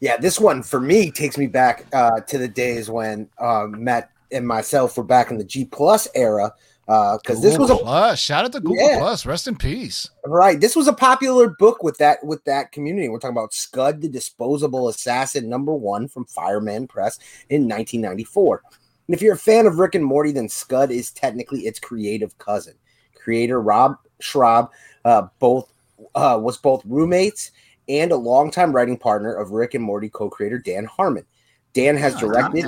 [0.00, 4.10] Yeah, this one for me takes me back uh, to the days when uh, Matt
[4.30, 6.52] and myself were back in the G Plus era.
[6.86, 8.18] Because this was a Plus.
[8.18, 8.98] Shout out to Google Yeah.
[8.98, 9.26] Plus.
[9.26, 10.10] Rest in peace.
[10.24, 10.60] right.
[10.60, 13.08] This was a popular book with that with that community.
[13.08, 17.18] We're talking about Scud, the Disposable Assassin, number one from Fireman Press
[17.50, 18.62] in 1994.
[19.08, 22.36] And if you're a fan of Rick and Morty, then Scud is technically its creative
[22.38, 22.74] cousin.
[23.14, 24.70] Creator Rob Schrab,
[25.04, 25.72] uh, both
[26.14, 27.50] uh, was both roommates
[27.88, 31.24] and a longtime writing partner of Rick and Morty co-creator Dan Harmon.
[31.72, 32.64] Dan has directed,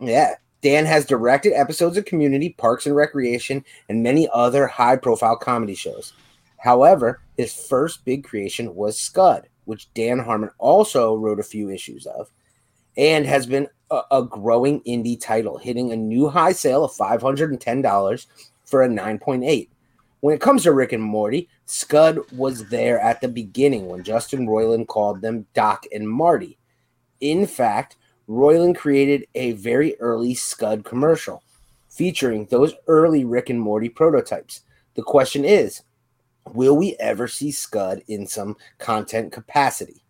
[0.00, 5.74] yeah, Dan has directed episodes of Community, Parks and Recreation, and many other high-profile comedy
[5.74, 6.14] shows.
[6.56, 12.06] However, his first big creation was Scud, which Dan Harmon also wrote a few issues
[12.06, 12.30] of,
[12.96, 18.26] and has been a, a growing indie title, hitting a new high sale of $510
[18.64, 19.68] for a 9.8.
[20.20, 24.46] When it comes to Rick and Morty, Scud was there at the beginning when Justin
[24.46, 26.56] Roiland called them Doc and Marty.
[27.20, 27.96] In fact,
[28.28, 31.42] Roiland created a very early Scud commercial
[31.88, 34.62] featuring those early Rick and Morty prototypes.
[34.94, 35.82] The question is,
[36.52, 40.04] will we ever see Scud in some content capacity?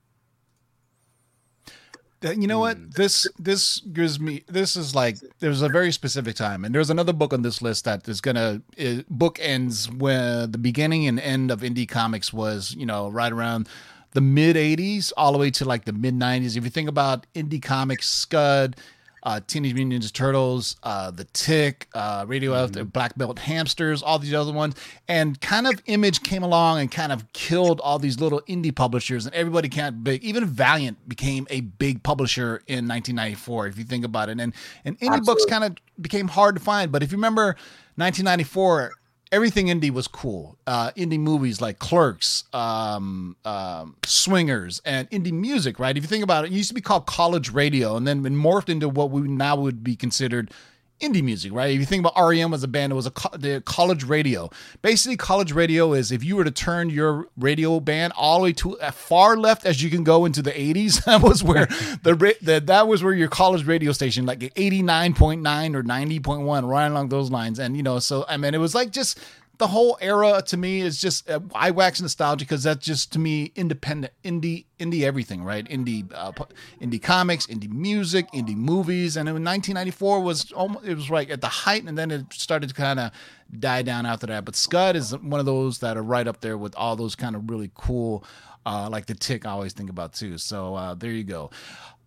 [2.23, 2.79] You know what?
[2.79, 2.89] Hmm.
[2.97, 7.13] This this gives me this is like there's a very specific time, and there's another
[7.13, 8.63] book on this list that is gonna
[9.11, 13.69] book ends where the beginning and end of indie comics was you know right around
[14.15, 16.57] the mid '80s all the way to like the mid '90s.
[16.57, 18.77] If you think about indie comics, Scud,
[19.25, 24.35] uh, Teenage Mutant Ninja Turtles, uh, The Tick, uh, Radioactive Black Belt Hamsters, all these
[24.35, 24.75] other ones,
[25.09, 29.27] and kind of Image came along and kind of killed all these little indie publishers,
[29.27, 30.23] and everybody can't big.
[30.25, 34.99] Even Valiant became a big publisher in 1994, if you think about it, and and
[35.01, 36.91] indie books kind of became hard to find.
[36.91, 37.57] But if you remember
[37.97, 38.93] 1994.
[39.35, 40.57] Everything indie was cool.
[40.65, 45.97] Uh, indie movies like Clerks, um, um, Swingers, and indie music, right?
[45.97, 48.33] If you think about it, it used to be called college radio, and then it
[48.33, 50.53] morphed into what we now would be considered
[51.01, 51.73] indie music, right?
[51.73, 54.51] If you think about REM as a band, it was a co- the college radio.
[54.83, 58.53] Basically, college radio is if you were to turn your radio band all the way
[58.55, 61.67] to as far left as you can go into the 80s, that was where
[62.03, 67.09] the, the that was where your college radio station, like 89.9 or 90.1, right along
[67.09, 67.59] those lines.
[67.59, 69.19] And you know, so I mean, it was like just
[69.59, 73.19] the whole era to me is just uh, I wax nostalgia because that's just to
[73.19, 75.65] me independent indie indie everything right?
[75.67, 76.33] Indie uh,
[76.81, 79.17] indie comics indie music indie movies.
[79.17, 82.69] And in 1994 was almost it was right at the height and then it started
[82.69, 83.13] to kind of
[83.59, 84.45] die down after that.
[84.45, 87.37] But Scud is one of those that are right up there with all those kind
[87.37, 88.25] of really cool
[88.67, 90.39] uh, like the tick I always think about too.
[90.39, 91.51] So uh, there you go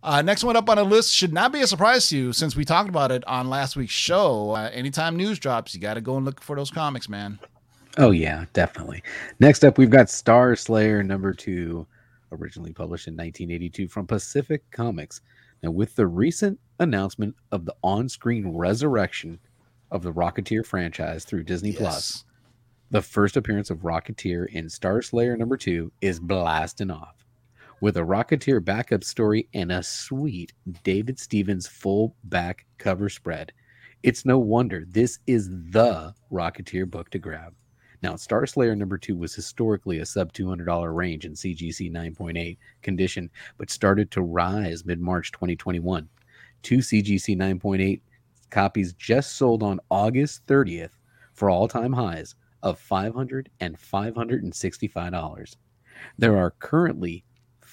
[0.02, 2.54] uh, next one up on the list should not be a surprise to you since
[2.54, 4.52] we talked about it on last week's show.
[4.52, 7.38] Uh, anytime news drops, you got to go and look for those comics, man.
[7.96, 9.02] Oh yeah, definitely.
[9.40, 11.86] Next up, we've got Star Slayer number two,
[12.30, 15.20] originally published in 1982 from Pacific Comics.
[15.64, 19.40] Now, with the recent announcement of the on-screen resurrection
[19.90, 22.24] of the Rocketeer franchise through Disney Plus,
[22.92, 27.16] the first appearance of Rocketeer in Star Slayer number two is blasting off.
[27.80, 33.52] With a Rocketeer backup story and a sweet David Stevens full back cover spread,
[34.02, 37.54] it's no wonder this is the Rocketeer book to grab.
[38.02, 43.30] Now, Star Slayer number two was historically a sub $200 range in CGC 9.8 condition,
[43.58, 46.08] but started to rise mid March 2021.
[46.62, 48.00] Two CGC 9.8
[48.50, 50.90] copies just sold on August 30th
[51.32, 55.56] for all time highs of $500 and $565.
[56.18, 57.24] There are currently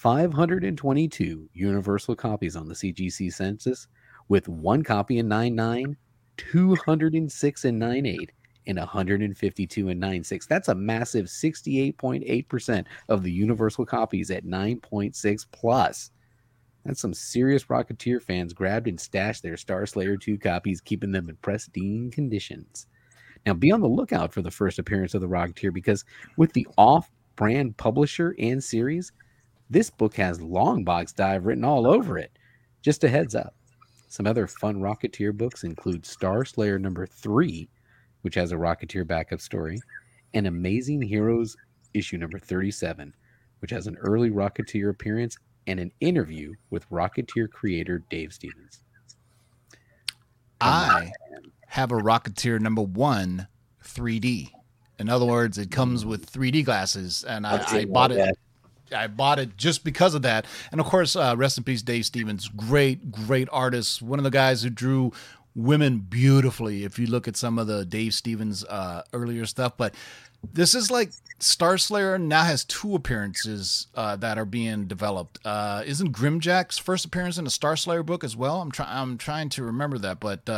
[0.06, 3.88] 522 universal copies on the CGC census,
[4.28, 5.96] with one copy in 9.9,
[6.36, 8.28] 206 in 9.8,
[8.68, 10.46] and 152 in 9.6.
[10.46, 16.12] That's a massive 68.8% of the universal copies at 9.6 plus.
[16.84, 21.28] That's some serious Rocketeer fans grabbed and stashed their Star Slayer 2 copies, keeping them
[21.28, 22.86] in pristine conditions.
[23.44, 26.04] Now, be on the lookout for the first appearance of the Rocketeer because
[26.36, 29.10] with the off brand publisher and series,
[29.70, 32.32] this book has long box dive written all over it.
[32.82, 33.54] Just a heads up.
[34.08, 37.68] Some other fun Rocketeer books include Star Slayer number three,
[38.22, 39.80] which has a Rocketeer backup story,
[40.34, 41.56] and Amazing Heroes
[41.94, 43.12] issue number 37,
[43.60, 45.36] which has an early Rocketeer appearance
[45.66, 48.80] and an interview with Rocketeer creator Dave Stevens.
[50.60, 51.10] I
[51.66, 53.48] have a Rocketeer number one
[53.84, 54.50] 3D.
[54.98, 58.38] In other words, it comes with 3D glasses, and I, I bought it.
[58.94, 60.46] I bought it just because of that.
[60.70, 62.48] And of course, uh, rest in peace, Dave Stevens.
[62.48, 64.02] Great, great artist.
[64.02, 65.12] One of the guys who drew
[65.54, 66.84] women beautifully.
[66.84, 69.94] If you look at some of the Dave Stevens uh, earlier stuff, but
[70.52, 75.38] this is like Star Slayer now has two appearances uh, that are being developed.
[75.44, 78.60] Uh, isn't Grimjack's first appearance in a Star Slayer book as well?
[78.60, 78.96] I'm trying.
[78.96, 80.48] I'm trying to remember that, but.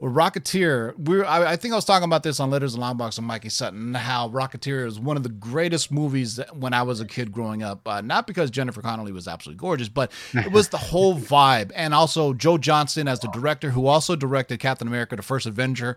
[0.00, 2.96] Well, Rocketeer, we're, I, I think I was talking about this on Letters and Long
[2.96, 6.82] Box with Mikey Sutton, how Rocketeer is one of the greatest movies that, when I
[6.82, 7.86] was a kid growing up.
[7.86, 11.72] Uh, not because Jennifer Connelly was absolutely gorgeous, but it was the whole vibe.
[11.74, 15.96] And also Joe Johnston as the director, who also directed Captain America: The First Avenger.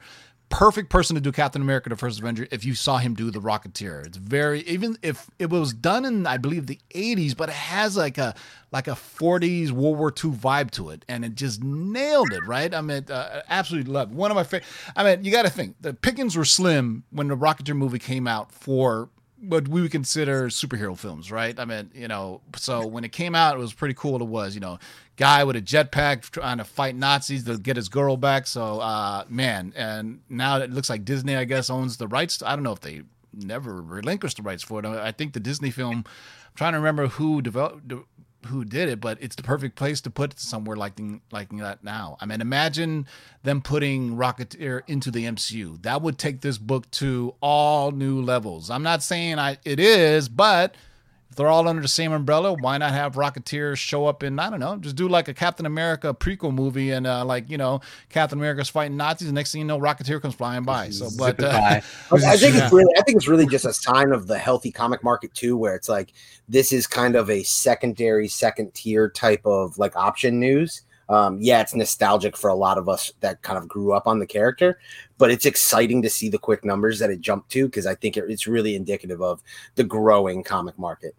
[0.51, 2.47] Perfect person to do Captain America: The First Avenger.
[2.51, 6.27] If you saw him do the Rocketeer, it's very even if it was done in
[6.27, 8.35] I believe the '80s, but it has like a
[8.71, 12.45] like a 40s World War II vibe to it, and it just nailed it.
[12.45, 12.73] Right?
[12.73, 14.65] I mean, uh, absolutely love one of my favorite.
[14.95, 18.27] I mean, you got to think the pickings were slim when the Rocketeer movie came
[18.27, 19.09] out for
[19.41, 21.59] what we would consider superhero films, right?
[21.59, 24.21] I mean, you know, so when it came out, it was pretty cool.
[24.21, 24.77] It was, you know,
[25.21, 28.47] guy with a jetpack trying to fight Nazis to get his girl back.
[28.47, 32.41] So, uh, man, and now it looks like Disney, I guess, owns the rights.
[32.41, 34.85] I don't know if they never relinquished the rights for it.
[34.85, 35.97] I think the Disney film.
[35.97, 37.93] I'm trying to remember who developed
[38.47, 40.99] who did it, but it's the perfect place to put it somewhere like
[41.31, 42.17] like that now.
[42.19, 43.05] I mean, imagine
[43.43, 45.83] them putting Rocketeer into the MCU.
[45.83, 48.71] That would take this book to all new levels.
[48.71, 50.73] I'm not saying I it is, but
[51.35, 54.59] they're all under the same umbrella, why not have Rocketeer show up in I don't
[54.59, 58.37] know, just do like a Captain America prequel movie and uh, like you know Captain
[58.37, 59.27] America's fighting Nazis.
[59.27, 60.89] The next thing you know, Rocketeer comes flying by.
[60.89, 61.79] So, but uh.
[62.11, 62.65] I think Yeah.
[62.65, 65.55] it's really, I think it's really just a sign of the healthy comic market too,
[65.57, 66.13] where it's like
[66.49, 70.81] this is kind of a secondary, second tier type of like option news.
[71.11, 74.19] Um, yeah, it's nostalgic for a lot of us that kind of grew up on
[74.19, 74.79] the character,
[75.17, 78.15] but it's exciting to see the quick numbers that it jumped to because I think
[78.15, 79.41] it, it's really indicative of
[79.75, 81.13] the growing comic market.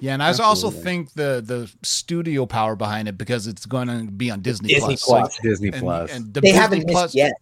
[0.00, 4.10] Yeah, and I also think the the studio power behind it because it's going to
[4.10, 5.04] be on Disney, Disney Plus.
[5.04, 5.38] Plus.
[5.42, 6.12] Disney and, Plus.
[6.12, 7.32] and the They Disney haven't missed yet.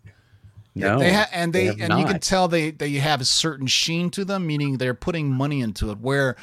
[0.77, 3.25] no, They ha- and they, they have and you can tell they they have a
[3.25, 5.99] certain sheen to them, meaning they're putting money into it.
[5.99, 6.37] Where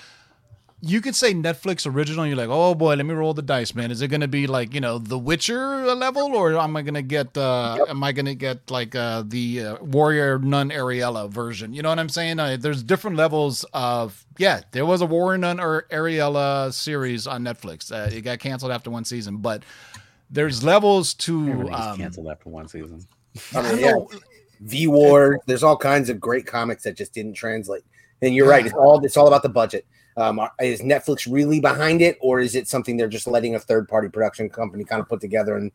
[0.81, 3.89] you could say Netflix original, you're like, oh boy, let me roll the dice, man.
[3.89, 6.93] Is it going to be like you know The Witcher level, or am I going
[6.93, 11.29] to get uh, am I going to get like uh, the uh, Warrior Nun Areala
[11.29, 11.73] version?
[11.73, 12.39] You know what I'm saying?
[12.39, 14.61] Uh, there's different levels of yeah.
[14.71, 17.91] There was a Warrior Nun or Areala series on Netflix.
[17.91, 19.63] Uh, it got canceled after one season, but
[20.29, 23.03] there's levels to um, canceled after one season.
[23.55, 23.93] I I mean, yeah.
[24.61, 25.39] V War.
[25.47, 27.83] There's all kinds of great comics that just didn't translate.
[28.21, 28.65] And you're right.
[28.65, 29.85] It's all it's all about the budget.
[30.17, 33.87] Um, is Netflix really behind it, or is it something they're just letting a third
[33.87, 35.71] party production company kind of put together and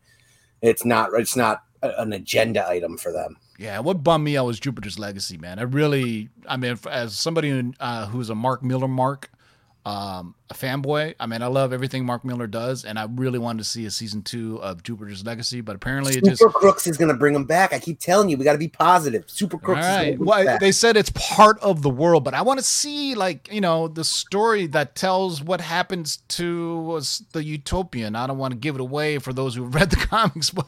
[0.61, 3.37] it's not it's not an agenda item for them?
[3.57, 5.59] Yeah, what bummed me out was Jupiter's Legacy, man.
[5.59, 9.29] I really, I mean, as somebody uh, who's a Mark Millar Mark,
[9.85, 11.13] um, a fanboy.
[11.19, 13.91] I mean, I love everything Mark Millar does, and I really wanted to see a
[13.91, 16.43] season two of Jupiter's Legacy, but apparently it Super just.
[16.55, 17.73] Crooks is going to bring him back.
[17.73, 19.25] I keep telling you, we got to be positive.
[19.27, 19.81] Super All Crooks.
[19.81, 20.59] is gonna bring Well, back.
[20.61, 23.89] they said it's part of the world, but I want to see, like, you know,
[23.89, 28.15] the story that tells what happens to us, the utopian.
[28.15, 30.67] I don't want to give it away for those who've read the comics, but,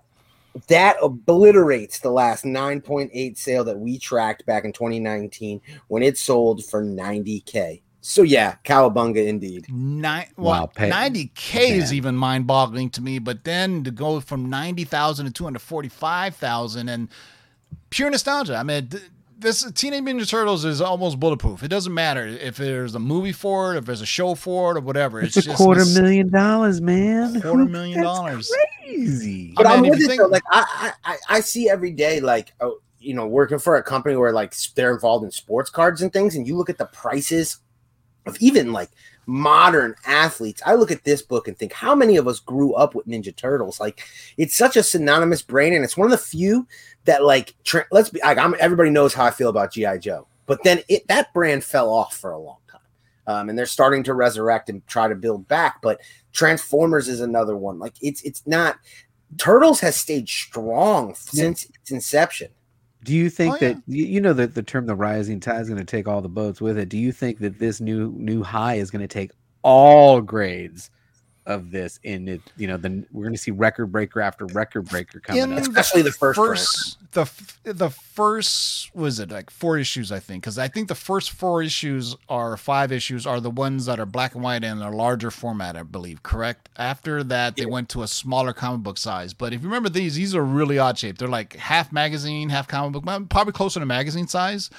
[0.68, 6.64] that obliterates the last 9.8 sale that we tracked back in 2019 when it sold
[6.64, 7.82] for 90k.
[8.02, 9.66] So yeah, cowabunga indeed.
[9.68, 14.20] Nine, Wow, well, pay- 90K is even mind boggling to me, but then to go
[14.20, 17.08] from 90,000 to 245,000 and
[17.90, 18.56] pure nostalgia.
[18.56, 19.02] I mean, th-
[19.40, 21.62] this Teenage Mutant Ninja Turtles is almost bulletproof.
[21.62, 24.78] It doesn't matter if there's a movie for it, if there's a show for it,
[24.78, 25.20] or whatever.
[25.20, 27.40] It's, It's, a quarter nos- million dollars, man.
[27.40, 28.52] Quarter million that's dollars.
[28.84, 29.52] Crazy.
[29.56, 30.28] But I I mean, am with you it think- though.
[30.28, 32.20] Like I, I, I- I see every day.
[32.20, 36.02] Like oh, you know working for a company where like they're involved in sports cards
[36.02, 37.58] and things, and you look at the prices
[38.26, 38.90] of even like
[39.30, 40.60] modern athletes.
[40.66, 43.34] I look at this book and think, how many of us grew up with Ninja
[43.34, 43.78] Turtles?
[43.78, 44.02] Like,
[44.36, 46.66] it's such a synonymous brand, and it's one of the few
[47.04, 50.26] that like tra- let's be like I'm everybody knows how I feel about GI Joe,
[50.46, 52.80] but then it that brand fell off for a long time,
[53.26, 55.80] um, and they're starting to resurrect and try to build back.
[55.80, 56.00] But
[56.32, 57.78] Transformers is another one.
[57.78, 58.78] Like it's it's not
[59.38, 62.48] Turtles has stayed strong since its inception.
[63.04, 65.60] Do you oh, think Oh, that you, you know that the term the rising tide
[65.60, 66.88] is going to take all the boats with it?
[66.88, 69.32] Do you think that this new new high is going to take
[69.62, 70.90] all grades
[71.46, 72.40] of this in it?
[72.56, 75.60] You know, then we're going to see record breaker after record breaker coming In up.
[75.60, 80.42] Especially the first first the f- the first was it like four issues I think
[80.42, 84.06] because I think the first four issues or five issues are the ones that are
[84.06, 88.02] black and white and a larger format I believe correct after that they went to
[88.02, 91.18] a smaller comic book size but if you remember these these are really odd shaped
[91.18, 94.70] they're like half magazine half comic book probably closer to magazine size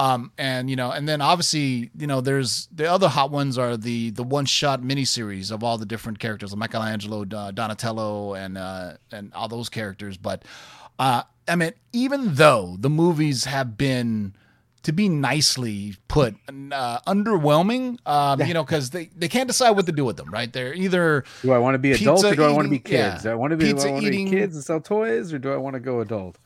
[0.00, 3.76] um and you know and then obviously you know there's the other hot ones are
[3.76, 8.56] the the one shot miniseries of all the different characters like Michelangelo uh, Donatello and
[8.56, 10.44] uh and all those characters but
[10.98, 14.34] uh I mean even though the movies have been
[14.82, 19.84] to be nicely put uh, underwhelming um you know because they they can't decide what
[19.86, 22.34] to do with them right they're either Do I want to be adult Pizza or
[22.36, 23.10] do I want to be eating- yeah.
[23.10, 23.22] kids?
[23.24, 25.32] Do I want to be, do Pizza I want to be kids and sell toys,
[25.34, 26.38] or do I want to go adult?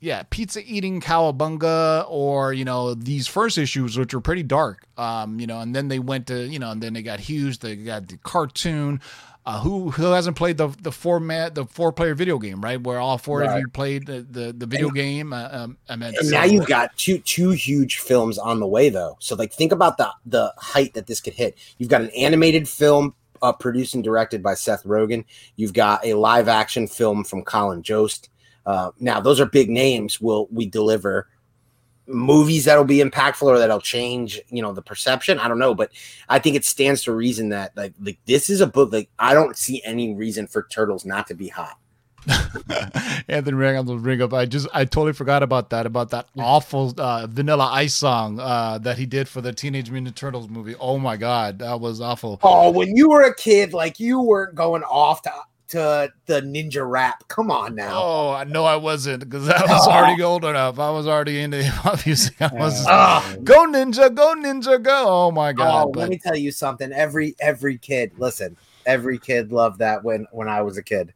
[0.00, 4.86] Yeah, pizza eating cowabunga, or you know these first issues which were pretty dark.
[4.96, 7.58] Um, you know, and then they went to you know, and then they got huge.
[7.58, 9.00] They got the cartoon.
[9.46, 12.98] Uh, who who hasn't played the the format the four player video game right where
[12.98, 15.32] all four of you played the the, the video game?
[15.32, 18.90] Uh, um, I mean, And now you've got two two huge films on the way
[18.90, 19.16] though.
[19.20, 21.56] So like think about the the height that this could hit.
[21.78, 25.24] You've got an animated film uh, produced and directed by Seth Rogen.
[25.56, 28.28] You've got a live action film from Colin Jost.
[28.68, 30.20] Uh, now those are big names.
[30.20, 31.26] Will we deliver
[32.06, 35.38] movies that'll be impactful or that'll change you know the perception?
[35.38, 35.90] I don't know, but
[36.28, 39.32] I think it stands to reason that like like this is a book like I
[39.32, 41.78] don't see any reason for Turtles not to be hot.
[43.28, 44.34] Anthony Reynolds ring up.
[44.34, 48.76] I just I totally forgot about that about that awful uh, Vanilla Ice song uh,
[48.82, 50.74] that he did for the Teenage Mutant Turtles movie.
[50.78, 52.38] Oh my god, that was awful.
[52.42, 55.32] Oh, when you were a kid, like you weren't going off to
[55.68, 57.26] to the ninja rap.
[57.28, 57.92] Come on now.
[58.02, 60.78] Oh, I know I wasn't because I was already old enough.
[60.78, 62.40] I was already into hip hop music.
[62.40, 63.34] I was Ah.
[63.44, 65.04] go ninja, go ninja, go.
[65.06, 65.84] Oh my god!
[65.88, 66.92] oh, let me tell you something.
[66.92, 68.56] Every every kid, listen,
[68.86, 71.12] every kid loved that when when I was a kid.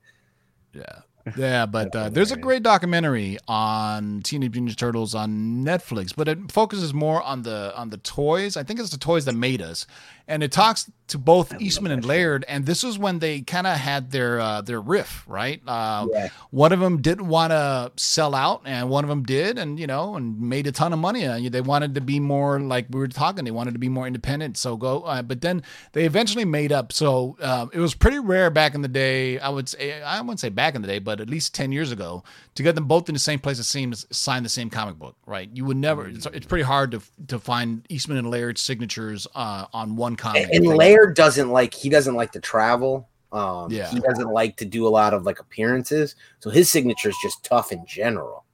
[0.74, 1.00] yeah,
[1.36, 6.28] yeah, but uh, there's a great documentary on Teenage Mutant Ninja Turtles on Netflix, but
[6.28, 8.56] it focuses more on the on the toys.
[8.56, 9.86] I think it's the toys that made us,
[10.28, 12.44] and it talks to both Eastman and Laird.
[12.48, 15.60] And this is when they kind of had their uh, their riff, right?
[15.66, 16.28] Uh, Yeah.
[16.50, 19.86] One of them didn't want to sell out, and one of them did, and you
[19.86, 21.26] know, and made a ton of money.
[21.26, 23.44] Uh, They wanted to be more like we were talking.
[23.44, 24.56] They wanted to be more independent.
[24.56, 25.62] So go, uh, but then
[25.92, 26.92] they eventually made up.
[26.92, 29.38] So um, it was pretty rare back in the day.
[29.38, 31.92] I would say I wouldn't say back in the day, but at least ten years
[31.92, 34.96] ago, to get them both in the same place to seem sign the same comic
[34.98, 35.16] book.
[35.26, 35.50] Right?
[35.52, 36.08] You would never.
[36.08, 40.44] It's, it's pretty hard to to find Eastman and Laird signatures uh, on one comic.
[40.52, 43.08] And, and Laird doesn't like he doesn't like to travel.
[43.32, 43.88] Um, Yeah.
[43.88, 46.16] he doesn't like to do a lot of like appearances.
[46.40, 48.44] So his signature is just tough in general.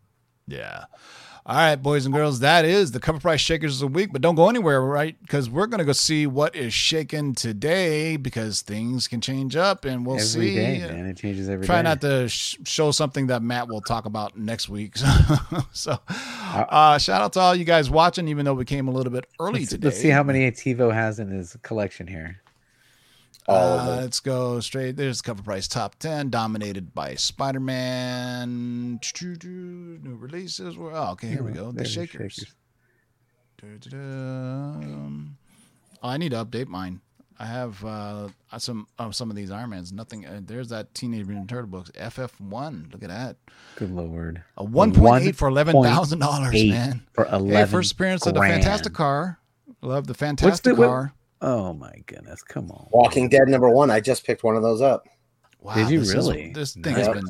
[0.47, 0.85] Yeah.
[1.49, 4.13] All right, boys and girls, that is the cover price shakers of the week.
[4.13, 5.17] But don't go anywhere, right?
[5.23, 9.87] Because we're going to go see what is shaking today because things can change up
[9.87, 10.55] and we'll Every see.
[10.55, 11.07] day, man.
[11.07, 11.67] It changes every day.
[11.67, 14.99] Try not to sh- show something that Matt will talk about next week.
[15.73, 19.11] so, uh, shout out to all you guys watching, even though we came a little
[19.11, 19.87] bit early Let's, today.
[19.87, 22.43] let's see how many TiVo has in his collection here.
[23.49, 24.97] Uh, let's go straight.
[24.97, 29.01] There's cover price top 10, dominated by Spider Man.
[29.23, 30.77] New releases.
[30.79, 31.67] Oh, okay, here we go.
[31.73, 32.45] The There's Shakers.
[33.61, 33.97] Da-da-da.
[36.03, 37.01] Oh, I need to update mine.
[37.41, 38.29] I have uh,
[38.59, 39.93] some of some of these Iron Mans.
[39.93, 40.27] Nothing.
[40.27, 41.91] Uh, there's that Teenage Mutant Turtle books.
[41.93, 42.93] FF1.
[42.93, 43.37] Look at that.
[43.77, 44.43] Good lord.
[44.57, 47.03] A 1.8 for eleven thousand dollars, man.
[47.13, 47.51] for eleven.
[47.51, 48.41] Hey, first appearance of the.
[48.41, 49.39] Fantastic Car.
[49.83, 51.13] Love the Fantastic what- Car.
[51.41, 52.43] Oh my goodness!
[52.43, 52.89] Come on.
[52.91, 53.91] Walking Dead number one.
[53.91, 55.07] I just picked one of those up.
[55.61, 56.53] Wow, Did you this is- really?
[56.53, 57.25] this thing has been.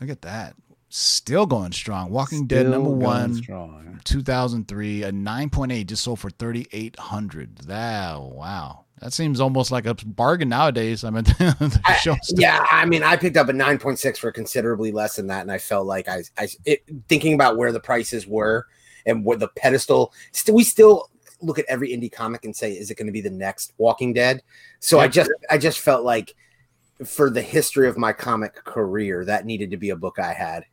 [0.00, 0.54] Look at that.
[0.88, 2.10] Still going strong.
[2.10, 3.34] Walking Dead number one.
[3.36, 4.00] Strong.
[4.04, 8.84] 2003, a 9.8 just sold for 3800 That wow.
[9.00, 11.02] That seems almost like a bargain nowadays.
[11.04, 14.30] I mean, the I- show still- Yeah, I mean, I picked up a 9.6 for
[14.32, 17.80] considerably less than that, and I felt like I, I it, thinking about where the
[17.80, 18.66] prices were
[19.06, 20.12] and what the pedestal.
[20.32, 21.10] Still, we still
[21.42, 24.12] look at every indie comic and say, is it going to be the next Walking
[24.12, 24.42] Dead?
[24.80, 26.34] So I just, I just felt like
[27.04, 30.64] for the history of my comic career, that needed to be a book I had.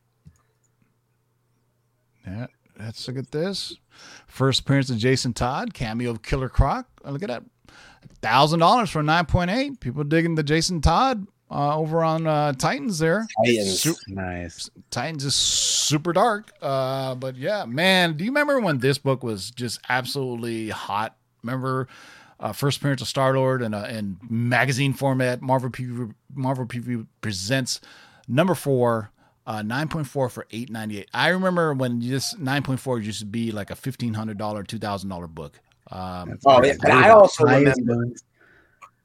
[2.26, 2.48] Yeah,
[2.80, 3.76] let's look at this.
[4.28, 6.86] First appearance of Jason Todd, cameo of Killer Croc.
[7.04, 7.44] Look at that.
[8.22, 9.80] Thousand dollars for nine point eight.
[9.80, 13.28] People digging the Jason Todd uh, over on uh, Titans there.
[13.46, 13.82] Titans.
[13.82, 14.70] Su- Nice.
[14.92, 16.52] Titans is super dark.
[16.62, 21.16] Uh, but yeah, man, do you remember when this book was just absolutely hot?
[21.44, 21.88] Remember
[22.40, 25.42] uh, first appearance of Star Lord and uh, in magazine format.
[25.42, 27.82] Marvel PV, Marvel PV presents
[28.28, 29.12] number four.
[29.48, 31.06] Uh, 9.4 for 8.98.
[31.12, 35.60] I remember when this 9.4 used to be like a $1,500, $2,000 book.
[35.90, 38.24] Um, Oh, yeah, I also remember- ones.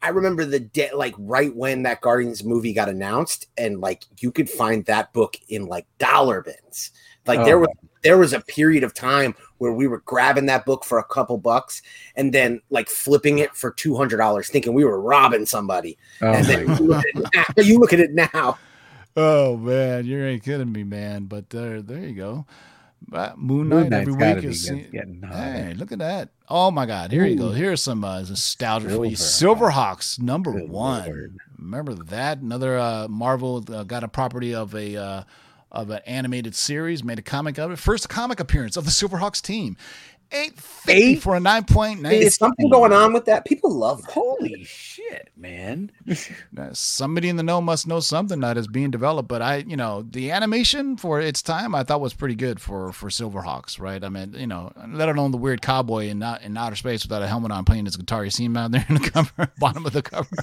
[0.05, 4.31] I remember the day, like right when that Guardians movie got announced, and like you
[4.31, 6.91] could find that book in like dollar bins.
[7.27, 7.45] Like Oh.
[7.47, 7.71] there was
[8.03, 11.39] there was a period of time where we were grabbing that book for a couple
[11.39, 11.81] bucks
[12.17, 15.97] and then like flipping it for two hundred dollars, thinking we were robbing somebody.
[16.21, 18.59] Oh and then you look, at it now, you look at it now.
[19.17, 21.25] Oh man, you ain't kidding me, man.
[21.25, 22.47] But there, there you go.
[23.07, 24.69] But Moon Moon Knight every week is.
[24.69, 25.35] good- getting hot.
[25.35, 26.31] Hey, look at that!
[26.49, 27.51] Oh my God, here you go.
[27.51, 29.17] Here's some uh, nostalgia for you.
[29.17, 31.05] Silverhawks number Good one.
[31.05, 31.37] Lord.
[31.59, 32.39] Remember that?
[32.39, 35.23] Another uh, Marvel uh, got a property of a uh,
[35.71, 37.79] of an animated series, made a comic of it.
[37.79, 39.77] First comic appearance of the Silverhawks team.
[40.33, 41.23] Eight fifty Eight?
[41.23, 42.15] for a nine point nine.
[42.15, 43.45] Is something going on with that?
[43.45, 44.13] People love that.
[44.13, 45.04] Holy shit,
[45.45, 45.91] man.
[46.57, 49.29] Uh, somebody in the know must know something that is being developed.
[49.29, 52.93] But I, you know, the animation for its time, I thought was pretty good for
[52.93, 54.03] for Silverhawks, right?
[54.05, 57.23] I mean, you know, let alone the weird cowboy in not in outer space without
[57.23, 58.25] a helmet on playing his guitar.
[58.25, 60.37] You see him out there in the cover, bottom of the cover.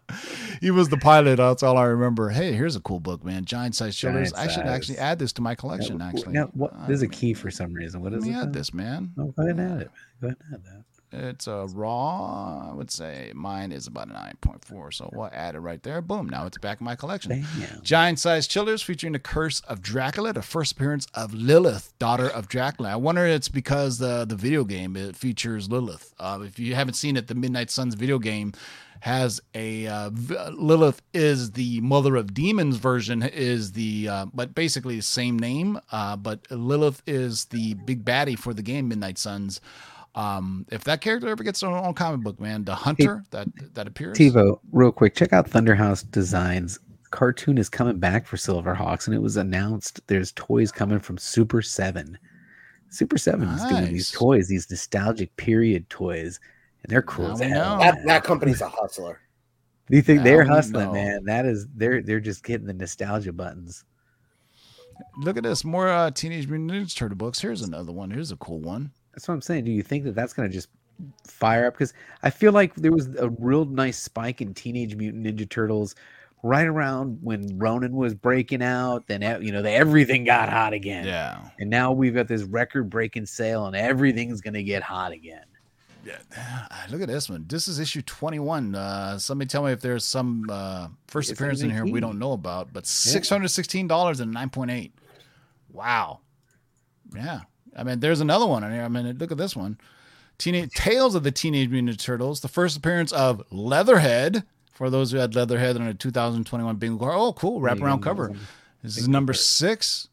[0.60, 1.36] he was the pilot.
[1.36, 2.28] That's all I remember.
[2.28, 3.46] Hey, here's a cool book, man.
[3.46, 4.32] Giant size chillers.
[4.32, 6.02] Giant I should actually add this to my collection.
[6.02, 8.02] Actually, Now, what, Uh, there's a key for some reason.
[8.02, 8.42] What is Let is me it?
[8.42, 8.58] add though?
[8.58, 9.12] this, man.
[9.18, 9.90] Oh, go ahead and add it.
[10.20, 10.83] Go ahead and add that.
[11.14, 12.70] It's a raw.
[12.70, 14.90] I would say mine is about a nine point four.
[14.90, 16.00] So we'll add it right there.
[16.00, 16.28] Boom.
[16.28, 17.46] Now it's back in my collection.
[17.82, 22.48] Giant sized chillers featuring the curse of Dracula, the first appearance of Lilith, daughter of
[22.48, 22.90] Dracula.
[22.90, 26.14] I wonder if it's because the the video game it features Lilith.
[26.18, 28.52] Uh, if you haven't seen it, the Midnight Suns video game
[29.00, 30.08] has a uh,
[30.54, 35.78] Lilith is the mother of demons version is the uh, but basically the same name.
[35.92, 39.60] Uh, but Lilith is the big baddie for the game Midnight Suns.
[40.14, 43.86] Um, if that character ever gets their own comic book, man, the hunter that that
[43.86, 44.16] appears.
[44.16, 46.78] TiVo, real quick, check out Thunderhouse Designs.
[47.10, 51.62] Cartoon is coming back for Silverhawks, and it was announced there's toys coming from Super
[51.62, 52.18] 7.
[52.90, 56.38] Super 7 is doing these toys, these nostalgic period toys,
[56.82, 57.76] and they're cool Now as hell.
[57.76, 57.82] know.
[57.82, 59.20] That that company's a hustler.
[59.90, 60.92] Do you think they're hustling, know.
[60.92, 61.24] man?
[61.24, 63.84] That is they're they're just hitting the nostalgia buttons.
[65.18, 67.40] Look at this, more uh, Teenage Mutant Ninja Turtle books.
[67.40, 68.10] Here's another one.
[68.10, 68.92] Here's a cool one.
[69.14, 69.64] That's what I'm saying.
[69.64, 70.68] Do you think that that's going to just
[71.26, 71.74] fire up?
[71.74, 75.94] Because I feel like there was a real nice spike in Teenage Mutant Ninja Turtles
[76.42, 79.06] right around when Ronin was breaking out.
[79.06, 81.06] Then you know, the, everything got hot again.
[81.06, 81.48] Yeah.
[81.58, 85.44] And now we've got this record-breaking sale, and everything's going to get hot again.
[86.04, 87.46] Yeah, ah, look at this one.
[87.48, 88.74] This is issue 21.
[88.74, 92.18] Uh, somebody tell me if there's some uh, first It's appearance in here we don't
[92.18, 94.92] know about, but $616 and 9.8.
[95.72, 96.20] Wow.
[97.14, 97.40] Yeah.
[97.76, 98.82] I mean, there's another one in here.
[98.82, 99.78] I mean, look at this one.
[100.38, 104.44] Teenage Tales of the Teenage Mutant Turtles, the first appearance of Leatherhead.
[104.72, 107.14] For those who had Leatherhead on a 2021 bingo card.
[107.16, 107.60] Oh, cool.
[107.60, 108.32] Wraparound cover.
[108.82, 110.08] This is number six.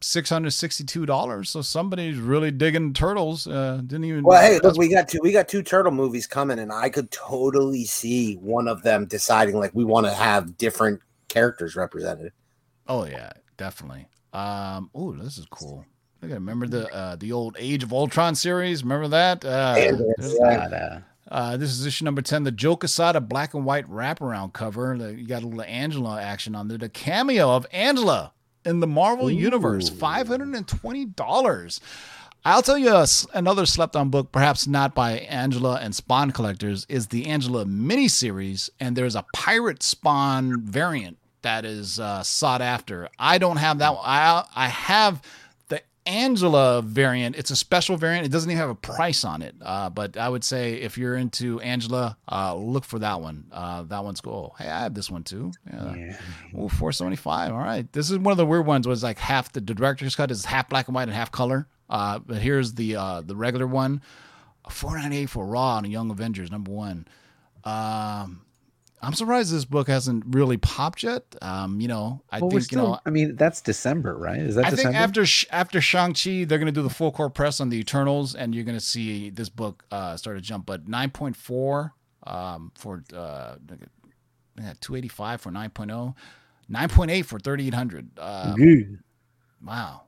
[0.00, 1.48] Six hundred sixty-two dollars.
[1.48, 3.46] So somebody's really digging turtles.
[3.46, 4.22] Uh, didn't even.
[4.22, 7.10] Well, hey, look, we got two we got two turtle movies coming, and I could
[7.10, 12.32] totally see one of them deciding like we want to have different characters represented.
[12.86, 14.06] Oh yeah, definitely.
[14.34, 15.86] Um, oh, this is cool.
[16.30, 18.82] At remember the uh, the old Age of Ultron series.
[18.82, 19.44] Remember that?
[19.44, 20.56] Uh, Yeah, there's- yeah.
[20.56, 21.00] God, uh,
[21.30, 24.94] uh, this is issue number ten, the Joe Quesada black and white wraparound cover.
[24.94, 26.78] You got a little Angela action on there.
[26.78, 28.32] The cameo of Angela
[28.64, 29.88] in the Marvel Universe,
[30.54, 31.80] and twenty dollars.
[32.46, 36.84] I'll tell you a another slept on book, perhaps not by Angela and Spawn collectors,
[36.90, 43.08] is the Angela miniseries, and there's a pirate Spawn variant that is uh, sought after.
[43.18, 43.96] I don't have that.
[44.02, 45.22] I I have
[46.06, 47.36] Angela variant.
[47.36, 48.26] It's a special variant.
[48.26, 49.54] It doesn't even have a price on it.
[49.62, 53.46] Uh, but I would say if you're into Angela, uh, look for that one.
[53.50, 54.54] Uh, that one's cool.
[54.58, 55.52] Hey, I have this one too.
[55.72, 55.94] Yeah.
[55.94, 56.16] yeah.
[56.54, 57.52] Ooh, 475.
[57.52, 57.90] All right.
[57.92, 60.44] This is one of the weird ones was like half the, the director's cut is
[60.44, 61.66] half black and white and half color.
[61.88, 64.02] Uh, but here's the uh, the regular one.
[64.68, 67.06] 498 for Raw and Young Avengers number one.
[67.64, 68.43] Um,
[69.04, 71.22] I'm surprised this book hasn't really popped yet.
[71.42, 72.98] Um, you know, I Well, think you know.
[73.04, 74.38] I mean, that's December, right?
[74.40, 74.92] Is that I December?
[74.92, 78.34] think after after Shang Chi, they're gonna do the full court press on the Eternals,
[78.34, 80.66] and you're gonna see this book uh, start to jump.
[80.66, 81.90] But 9.4
[82.26, 83.56] um, for uh,
[84.56, 86.14] 285 for 9.0,
[86.70, 88.18] 9.8 for 3800.
[88.18, 88.98] Um, Good.
[89.62, 90.02] Wow.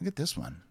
[0.00, 0.62] Look at this one.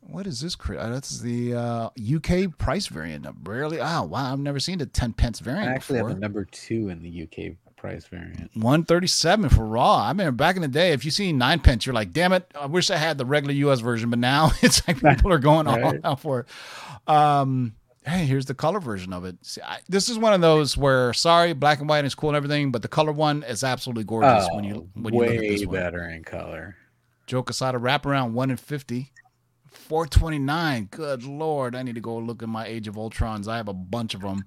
[0.00, 0.56] What is this?
[0.68, 3.26] Uh, that's the uh, UK price variant.
[3.44, 3.78] Rarely.
[3.80, 6.88] Oh wow, I've never seen the ten pence I variant actually have a number two
[6.88, 8.50] in the UK price variant.
[8.56, 9.98] One thirty-seven for raw.
[10.08, 12.50] I mean, back in the day, if you see nine pence, you're like, "Damn it!
[12.58, 13.80] I wish I had the regular U.S.
[13.80, 16.00] version." But now it's like people are going all Right.
[16.04, 17.12] out for it.
[17.12, 17.74] Um,
[18.06, 19.36] hey, here's the color version of it.
[19.42, 22.36] See, I, this is one of those where, sorry, black and white is cool and
[22.36, 25.40] everything, but the color one is absolutely gorgeous when you when you look at Oh,
[25.42, 25.74] way this one.
[25.76, 26.76] better in color.
[27.26, 29.12] Joe Quesada wraparound one and fifty.
[29.88, 30.88] 429.
[30.90, 31.74] Good lord.
[31.74, 33.48] I need to go look at my Age of Ultrons.
[33.48, 34.44] I have a bunch of them.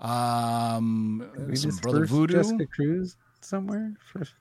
[0.00, 2.34] Um, We some Brother first Voodoo.
[2.36, 4.34] Jessica Cruz somewhere first.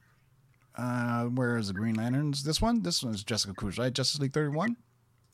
[0.75, 2.43] Uh, where is the Green Lanterns?
[2.43, 2.81] This one?
[2.83, 3.93] This one is Jessica Cruz, right?
[3.93, 4.75] Justice League 31?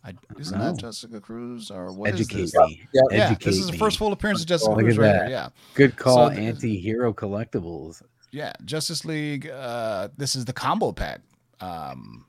[0.03, 0.71] I, isn't No.
[0.71, 1.71] that Jessica Cruz?
[1.71, 2.55] Or what is Educate this?
[2.55, 2.81] me.
[2.93, 5.01] Yeah, Yeah, Educate this is the first full appearance of Jessica Oh, look Cruz at
[5.01, 5.21] right that.
[5.27, 5.29] here.
[5.31, 5.49] Yeah.
[5.73, 8.03] Good call, So anti-hero collectibles.
[8.31, 8.53] Yeah.
[8.65, 9.47] Justice League.
[9.49, 11.21] Uh, this is the combo pack.
[11.59, 12.25] Um,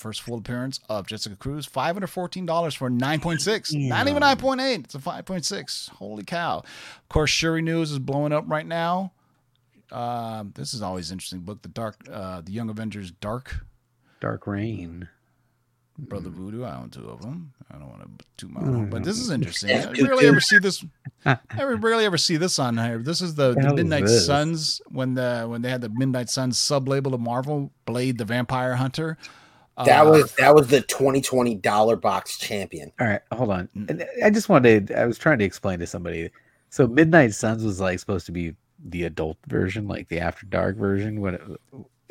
[0.00, 1.66] first full appearance of Jessica Cruz.
[1.66, 3.88] $514 for 9.6.
[3.88, 4.84] Not even 9.8.
[4.84, 5.90] It's a 5.6.
[5.90, 6.58] Holy cow.
[6.58, 9.12] Of course, Shuri News is blowing up right now.
[9.92, 11.62] Um, this is always an interesting book.
[11.62, 13.64] The Dark, uh, the Young Avengers Dark
[14.20, 15.08] Dark Reign.
[15.98, 16.64] Brother Voodoo.
[16.64, 17.52] I own two of them.
[17.70, 19.70] I don't want to toot my own, but this is interesting.
[19.76, 20.84] I rarely ever see this.
[21.26, 22.98] I rarely ever see this on here.
[22.98, 24.08] This is the, The the hell is Midnight?
[24.08, 28.24] Suns when the when they had the Midnight Suns sub label of Marvel, Blade the
[28.24, 29.18] Vampire Hunter.
[29.84, 32.92] That Uh, was that was the 2020 dollar box champion.
[33.00, 33.68] All right, hold on.
[34.22, 34.92] I just wanted.
[34.92, 36.30] I was trying to explain to somebody.
[36.70, 38.54] So Midnight Suns was like supposed to be
[38.84, 41.20] the adult version, like the After Dark version.
[41.20, 41.34] What?
[41.34, 41.42] It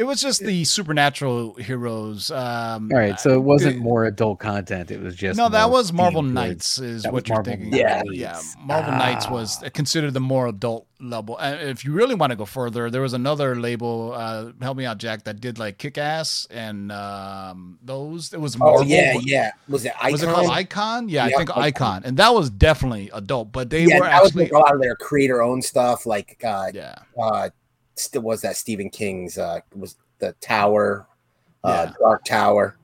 [0.04, 2.32] was just the supernatural heroes.
[2.32, 4.92] Um, All right, so it wasn't the- more adult content.
[4.92, 7.54] It was just no, that was Marvel themed towards- Knights, is that what you're Marvel
[7.54, 7.74] thinking.
[7.74, 8.02] Yeah.
[8.12, 8.32] yeah.
[8.32, 8.56] Knights.
[8.64, 9.70] Marvel Knights was Ah.
[9.74, 11.38] considered the more adult level.
[11.38, 14.14] And if you really want to go further, there was another label.
[14.16, 18.34] Uh, help me out, Jack, that did like Kick Ass and um, those.
[18.34, 18.86] It was Oh Marvel.
[18.86, 19.52] yeah, yeah.
[19.68, 20.12] Was it Icon?
[20.12, 21.10] Was it called Icon?
[21.10, 21.64] Yeah, I think Icon.
[21.64, 23.52] Icon, and that was definitely adult.
[23.52, 26.06] But they yeah, were that was actually, like a lot of their creator owned stuff.
[26.06, 27.50] Like uh, yeah, uh,
[28.00, 31.08] still was that Stephen King's uh was the Tower,
[31.64, 31.94] uh, Yeah.
[32.00, 32.76] Dark Tower.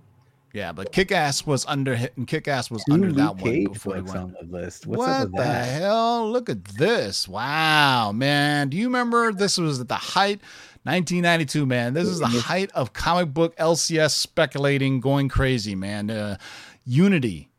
[0.54, 0.72] yeah.
[0.72, 3.74] But Kick Ass was under and Kick Ass was Two under Luke that one Cage
[3.74, 4.24] before they books went.
[4.24, 4.86] on the list.
[4.88, 5.82] What's what up with the that?
[5.82, 6.30] hell?
[6.32, 7.28] Look at this!
[7.28, 8.70] Wow, man.
[8.70, 10.40] Do you remember this was at the height?
[10.84, 11.94] 1992, man.
[11.96, 16.12] This is the height of comic book LCS speculating, going crazy, man.
[16.12, 16.38] Uh,
[16.86, 17.50] Unity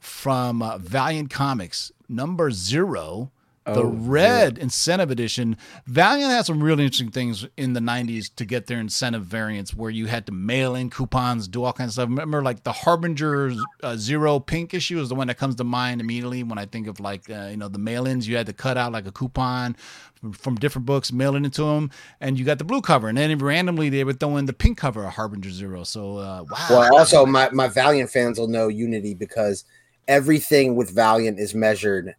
[0.00, 3.32] from uh, Valiant Comics, number zero,
[3.66, 5.56] the Oh, red incentive edition.
[5.86, 9.90] Valiant had some really interesting things in the 90s to get their incentive variants where
[9.90, 12.08] you had to mail in coupons, do all kinds of stuff.
[12.08, 13.52] Remember, like the Harbinger
[13.82, 16.86] uh, Zero Pink issue is the one that comes to mind immediately when I think
[16.86, 18.28] of like, uh, you know, the mail ins.
[18.28, 19.76] You had to cut out like a coupon
[20.14, 21.90] from, from different books, mail it into them,
[22.20, 23.08] and you got the blue cover.
[23.08, 25.82] And then randomly they would throw in the pink cover of Harbinger Zero.
[25.82, 26.66] So, uh, wow.
[26.70, 29.64] Well, also my my Valiant fans will know Unity because
[30.06, 32.14] everything with Valiant is measured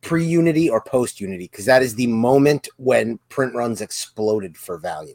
[0.00, 4.78] pre Unity or post Unity because that is the moment when print runs exploded for
[4.78, 5.14] value.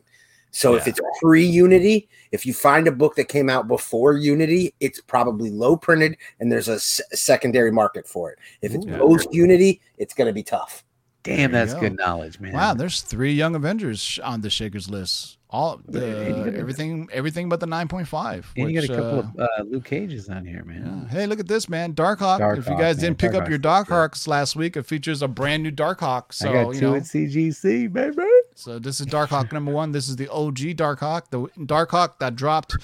[0.51, 4.73] So if it's pre Unity, if you find a book that came out before Unity,
[4.79, 8.39] it's probably low printed and there's a s- secondary market for it.
[8.61, 8.97] If it's Ooh.
[8.97, 10.86] post Unity, it's going to be tough.
[11.23, 11.81] Damn, There that's go.
[11.81, 12.53] good knowledge, man.
[12.53, 15.34] Wow, there's three Young Avengers on the Shakers list.
[15.50, 18.52] All the got- everything, everything but the nine point five.
[18.58, 21.08] and you got a couple of uh, Luke Cages on here, man.
[21.10, 21.93] Hey, look at this, man!
[21.93, 22.58] Darkhawk.
[22.58, 23.06] if you guys man.
[23.06, 24.32] didn't pick up your Darkhawk's good.
[24.32, 26.34] Last week, it features a brand new Darkhawk.
[26.34, 28.24] So I got you two know, at CGC, baby.
[28.56, 29.91] so this is Darkhawk number one.
[29.91, 31.30] This is the OG Darkhawk.
[31.30, 32.78] The Darkhawk that dropped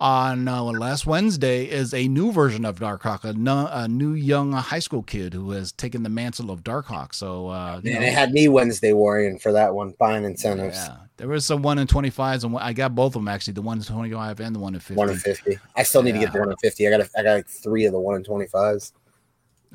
[0.00, 4.12] on uh, well, last Wednesday is a new version of Darkhawk, a, no, a new
[4.12, 7.14] young high school kid who has taken the mantle of Darkhawk.
[7.14, 10.76] So uh, you Man, know, it had me Wednesday worrying for that one, buying incentives.
[10.76, 13.28] Yeah, there was some one in twenty fives, and one- I got both of them
[13.28, 13.54] actually.
[13.54, 14.94] The one in twenty five and the one in fifty.
[14.94, 15.58] One in fifty.
[15.76, 16.86] I still need to get the one in fifty.
[16.86, 18.92] I got I got like three of the one in twenty fives.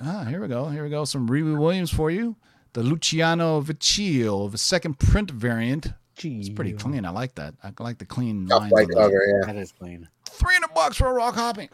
[0.02, 0.68] Ah, here we go.
[0.70, 1.06] Here we go.
[1.06, 2.36] Some Riri Williams for you.
[2.74, 5.88] The Luciano Vecchio, the second print variant.
[6.16, 6.40] Gee.
[6.40, 7.06] It's pretty clean.
[7.06, 7.56] I like that.
[7.64, 8.72] I like the clean Tough lines.
[8.74, 9.46] white cover, yeah.
[9.46, 10.08] That is clean.
[10.30, 11.70] Three hundred bucks for a raw copy.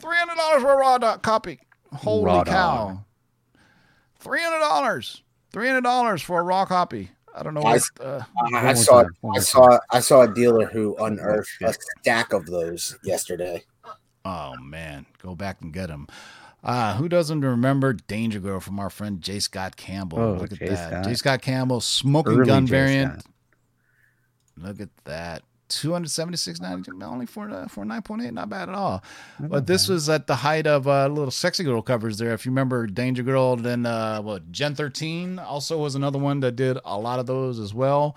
[0.00, 1.60] Three hundred dollars for a raw dot copy.
[1.92, 2.52] Holy Raw cow!
[2.52, 2.98] dog.
[4.18, 5.22] Three hundred dollars.
[5.52, 7.10] Three hundred dollars for a raw copy.
[7.34, 7.82] I don't know I- what.
[8.00, 8.20] Uh,
[8.54, 9.04] I, I saw
[9.34, 13.64] I saw I saw a dealer who unearthed a stack of those yesterday.
[14.24, 16.06] oh man, go back and get them.
[16.64, 19.38] Uh, who doesn't remember Danger Girl from our friend J.
[19.38, 20.18] Scott Campbell?
[20.18, 20.68] Oh, Look at J.
[20.70, 20.88] that.
[20.90, 21.04] Scott.
[21.04, 21.14] J.
[21.14, 22.70] Scott Campbell, smoking Early gun J.
[22.70, 23.20] variant.
[23.20, 23.32] Scott.
[24.60, 25.42] Look at that.
[25.68, 26.60] 276
[27.02, 29.02] only for uh, for 9.8 not bad at all
[29.38, 32.44] Not but this was at the height of uh, little sexy girl covers there if
[32.44, 36.78] you remember danger girl then uh what gen 13 also was another one that did
[36.84, 38.16] a lot of those as well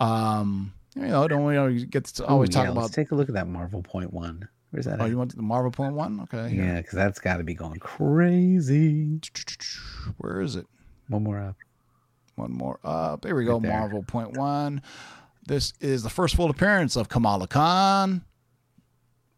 [0.00, 3.14] um you know don't we always get to always talk yeah, about Let's take a
[3.14, 4.48] look at that Marvel Point One.
[4.70, 5.00] Where's that?
[5.00, 5.10] Oh, at?
[5.10, 6.20] you want the Marvel point one?
[6.20, 6.54] Okay.
[6.54, 9.20] yeah, because that's got to be going crazy.
[10.18, 10.66] Where is it?
[11.08, 11.56] One more up.
[12.34, 13.22] One more up.
[13.22, 13.54] There we go.
[13.54, 13.78] Right there.
[13.78, 14.82] Marvel point one.
[15.46, 18.22] This is the first full appearance of Kamala Khan.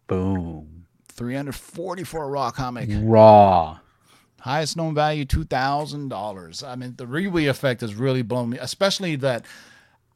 [0.07, 0.87] Boom.
[1.09, 2.89] 340 for a raw comic.
[2.93, 3.79] Raw.
[4.41, 6.63] Highest known value, two thousand dollars.
[6.63, 9.45] I mean, the Riri effect has really blown me, especially that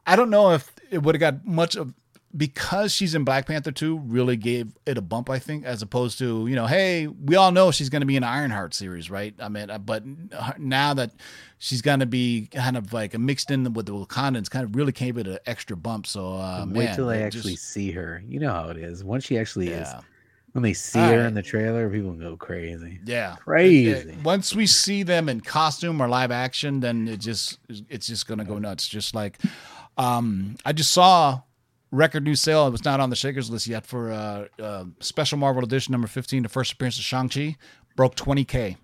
[0.07, 1.93] I don't know if it would have got much of
[2.35, 6.17] because she's in Black Panther 2 really gave it a bump, I think, as opposed
[6.19, 9.35] to, you know, hey, we all know she's going to be in Ironheart series, right?
[9.39, 10.03] I mean, uh, but
[10.57, 11.11] now that
[11.59, 14.91] she's going to be kind of like mixed in with the Wakandans, kind of really
[14.91, 16.07] gave it an extra bump.
[16.07, 18.23] So, uh, Wait man, till they it actually just- see her.
[18.27, 19.03] You know how it is.
[19.03, 20.01] Once she actually is, yeah.
[20.53, 21.25] when they see All her right.
[21.27, 22.99] in the trailer, people go crazy.
[23.05, 23.89] Yeah, Crazy.
[23.91, 27.59] It- it- once we see them in costume or live action, then it just
[27.89, 28.87] it's just gonna go nuts.
[28.87, 29.37] Just like
[29.97, 31.41] um, I just saw
[31.93, 32.67] record new sale.
[32.67, 36.07] It was not on the Shakers list yet for uh, uh, special Marvel edition number
[36.07, 37.55] fifteen, the first appearance of Shang Chi,
[37.95, 38.77] broke twenty k.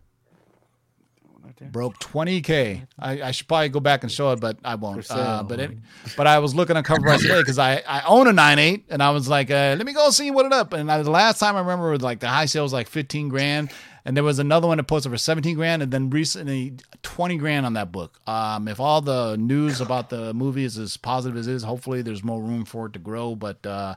[1.71, 2.85] Broke twenty k.
[2.97, 5.05] I, I should probably go back and show it, but I won't.
[5.09, 5.71] Uh, but it,
[6.15, 8.85] but I was looking on cover price today because I, I own a nine eight,
[8.89, 10.71] and I was like, uh, let me go see what it up.
[10.71, 13.27] And I, the last time I remember, was like the high sale was like fifteen
[13.27, 13.71] grand,
[14.05, 16.73] and there was another one that posted for seventeen grand, and then recently
[17.03, 18.19] twenty grand on that book.
[18.27, 22.01] Um, if all the news about the movie is as positive as it is, hopefully
[22.01, 23.35] there's more room for it to grow.
[23.35, 23.95] But uh,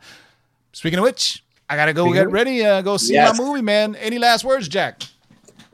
[0.72, 2.64] speaking of which, I gotta go get ready.
[2.64, 3.38] Uh, go see Yes.
[3.38, 3.94] my movie, man.
[3.96, 5.03] Any last words, Jack?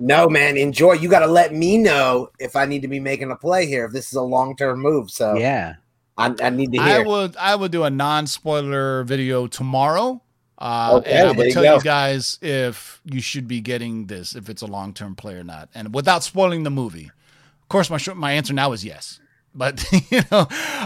[0.01, 0.93] No, man, enjoy.
[0.93, 3.85] You got to let me know if I need to be making a play here.
[3.87, 5.75] If this is a long term move, so Yeah.
[6.17, 6.87] I, I need to hear.
[6.87, 7.05] I hear.
[7.07, 10.21] would I would do a non spoiler video tomorrow.
[10.59, 11.77] Uh, Okay, and I would you tell go.
[11.77, 15.45] you guys if you should be getting this, if it's a long term play or
[15.45, 17.13] not, and without spoiling the movie.
[17.63, 19.21] Of course, my my answer now is yes,
[19.55, 20.43] but you know,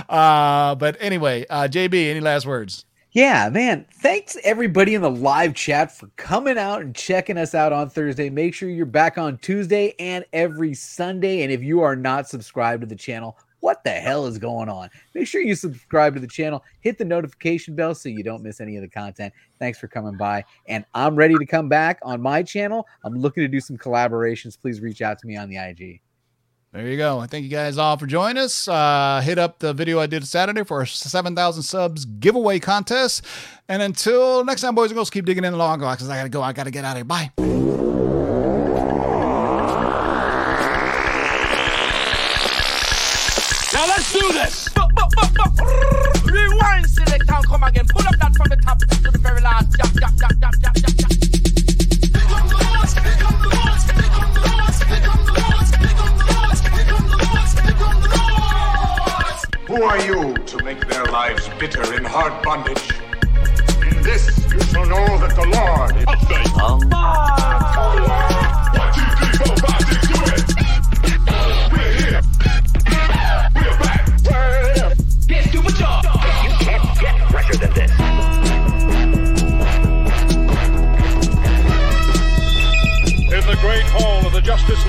[0.08, 2.86] uh, but anyway, uh, JB, any last words?
[3.12, 3.86] Yeah, man.
[3.92, 8.30] Thanks everybody in the live chat for coming out and checking us out on Thursday.
[8.30, 11.42] Make sure you're back on Tuesday and every Sunday.
[11.42, 14.90] And if you are not subscribed to the channel, what the hell is going on?
[15.14, 18.60] Make sure you subscribe to the channel, hit the notification bell so you don't miss
[18.60, 19.32] any of the content.
[19.60, 20.44] Thanks for coming by.
[20.66, 22.86] And I'm ready to come back on my channel.
[23.04, 24.60] I'm looking to do some collaborations.
[24.60, 26.00] Please reach out to me on the IG.
[26.72, 27.24] There you go.
[27.26, 28.66] Thank you guys all for joining us.
[28.66, 33.24] Uh, hit up the video I did Saturday for our 7,000 subs giveaway contest.
[33.68, 36.22] And until next time, boys and girls, keep digging in the long because I got
[36.24, 36.42] to go.
[36.42, 37.04] I got to get out of here.
[37.04, 37.51] Bye.
[44.22, 44.68] Do this.
[46.24, 47.86] Rewind, select and come again.
[47.88, 49.76] Pull up that from the top to the very last.
[49.76, 51.12] Jump, jump, jump, jump, jump, jump, jump.
[59.66, 62.90] Who are you to make their lives bitter in hard bondage?
[63.90, 66.06] In this you shall know that the Lord is
[68.12, 68.30] One,
[68.94, 69.81] two, three, four,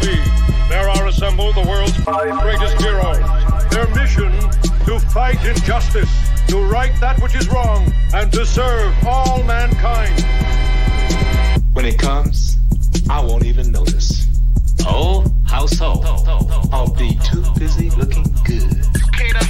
[0.03, 3.19] of League, there are assembled the world's five greatest heroes.
[3.69, 4.31] Their mission
[4.85, 6.11] to fight injustice,
[6.47, 10.23] to right that which is wrong, and to serve all mankind.
[11.73, 12.57] When it comes,
[13.09, 14.27] I won't even notice.
[14.81, 16.01] Oh, how so?
[16.71, 18.85] I'll be too busy looking good.
[19.13, 19.45] Cater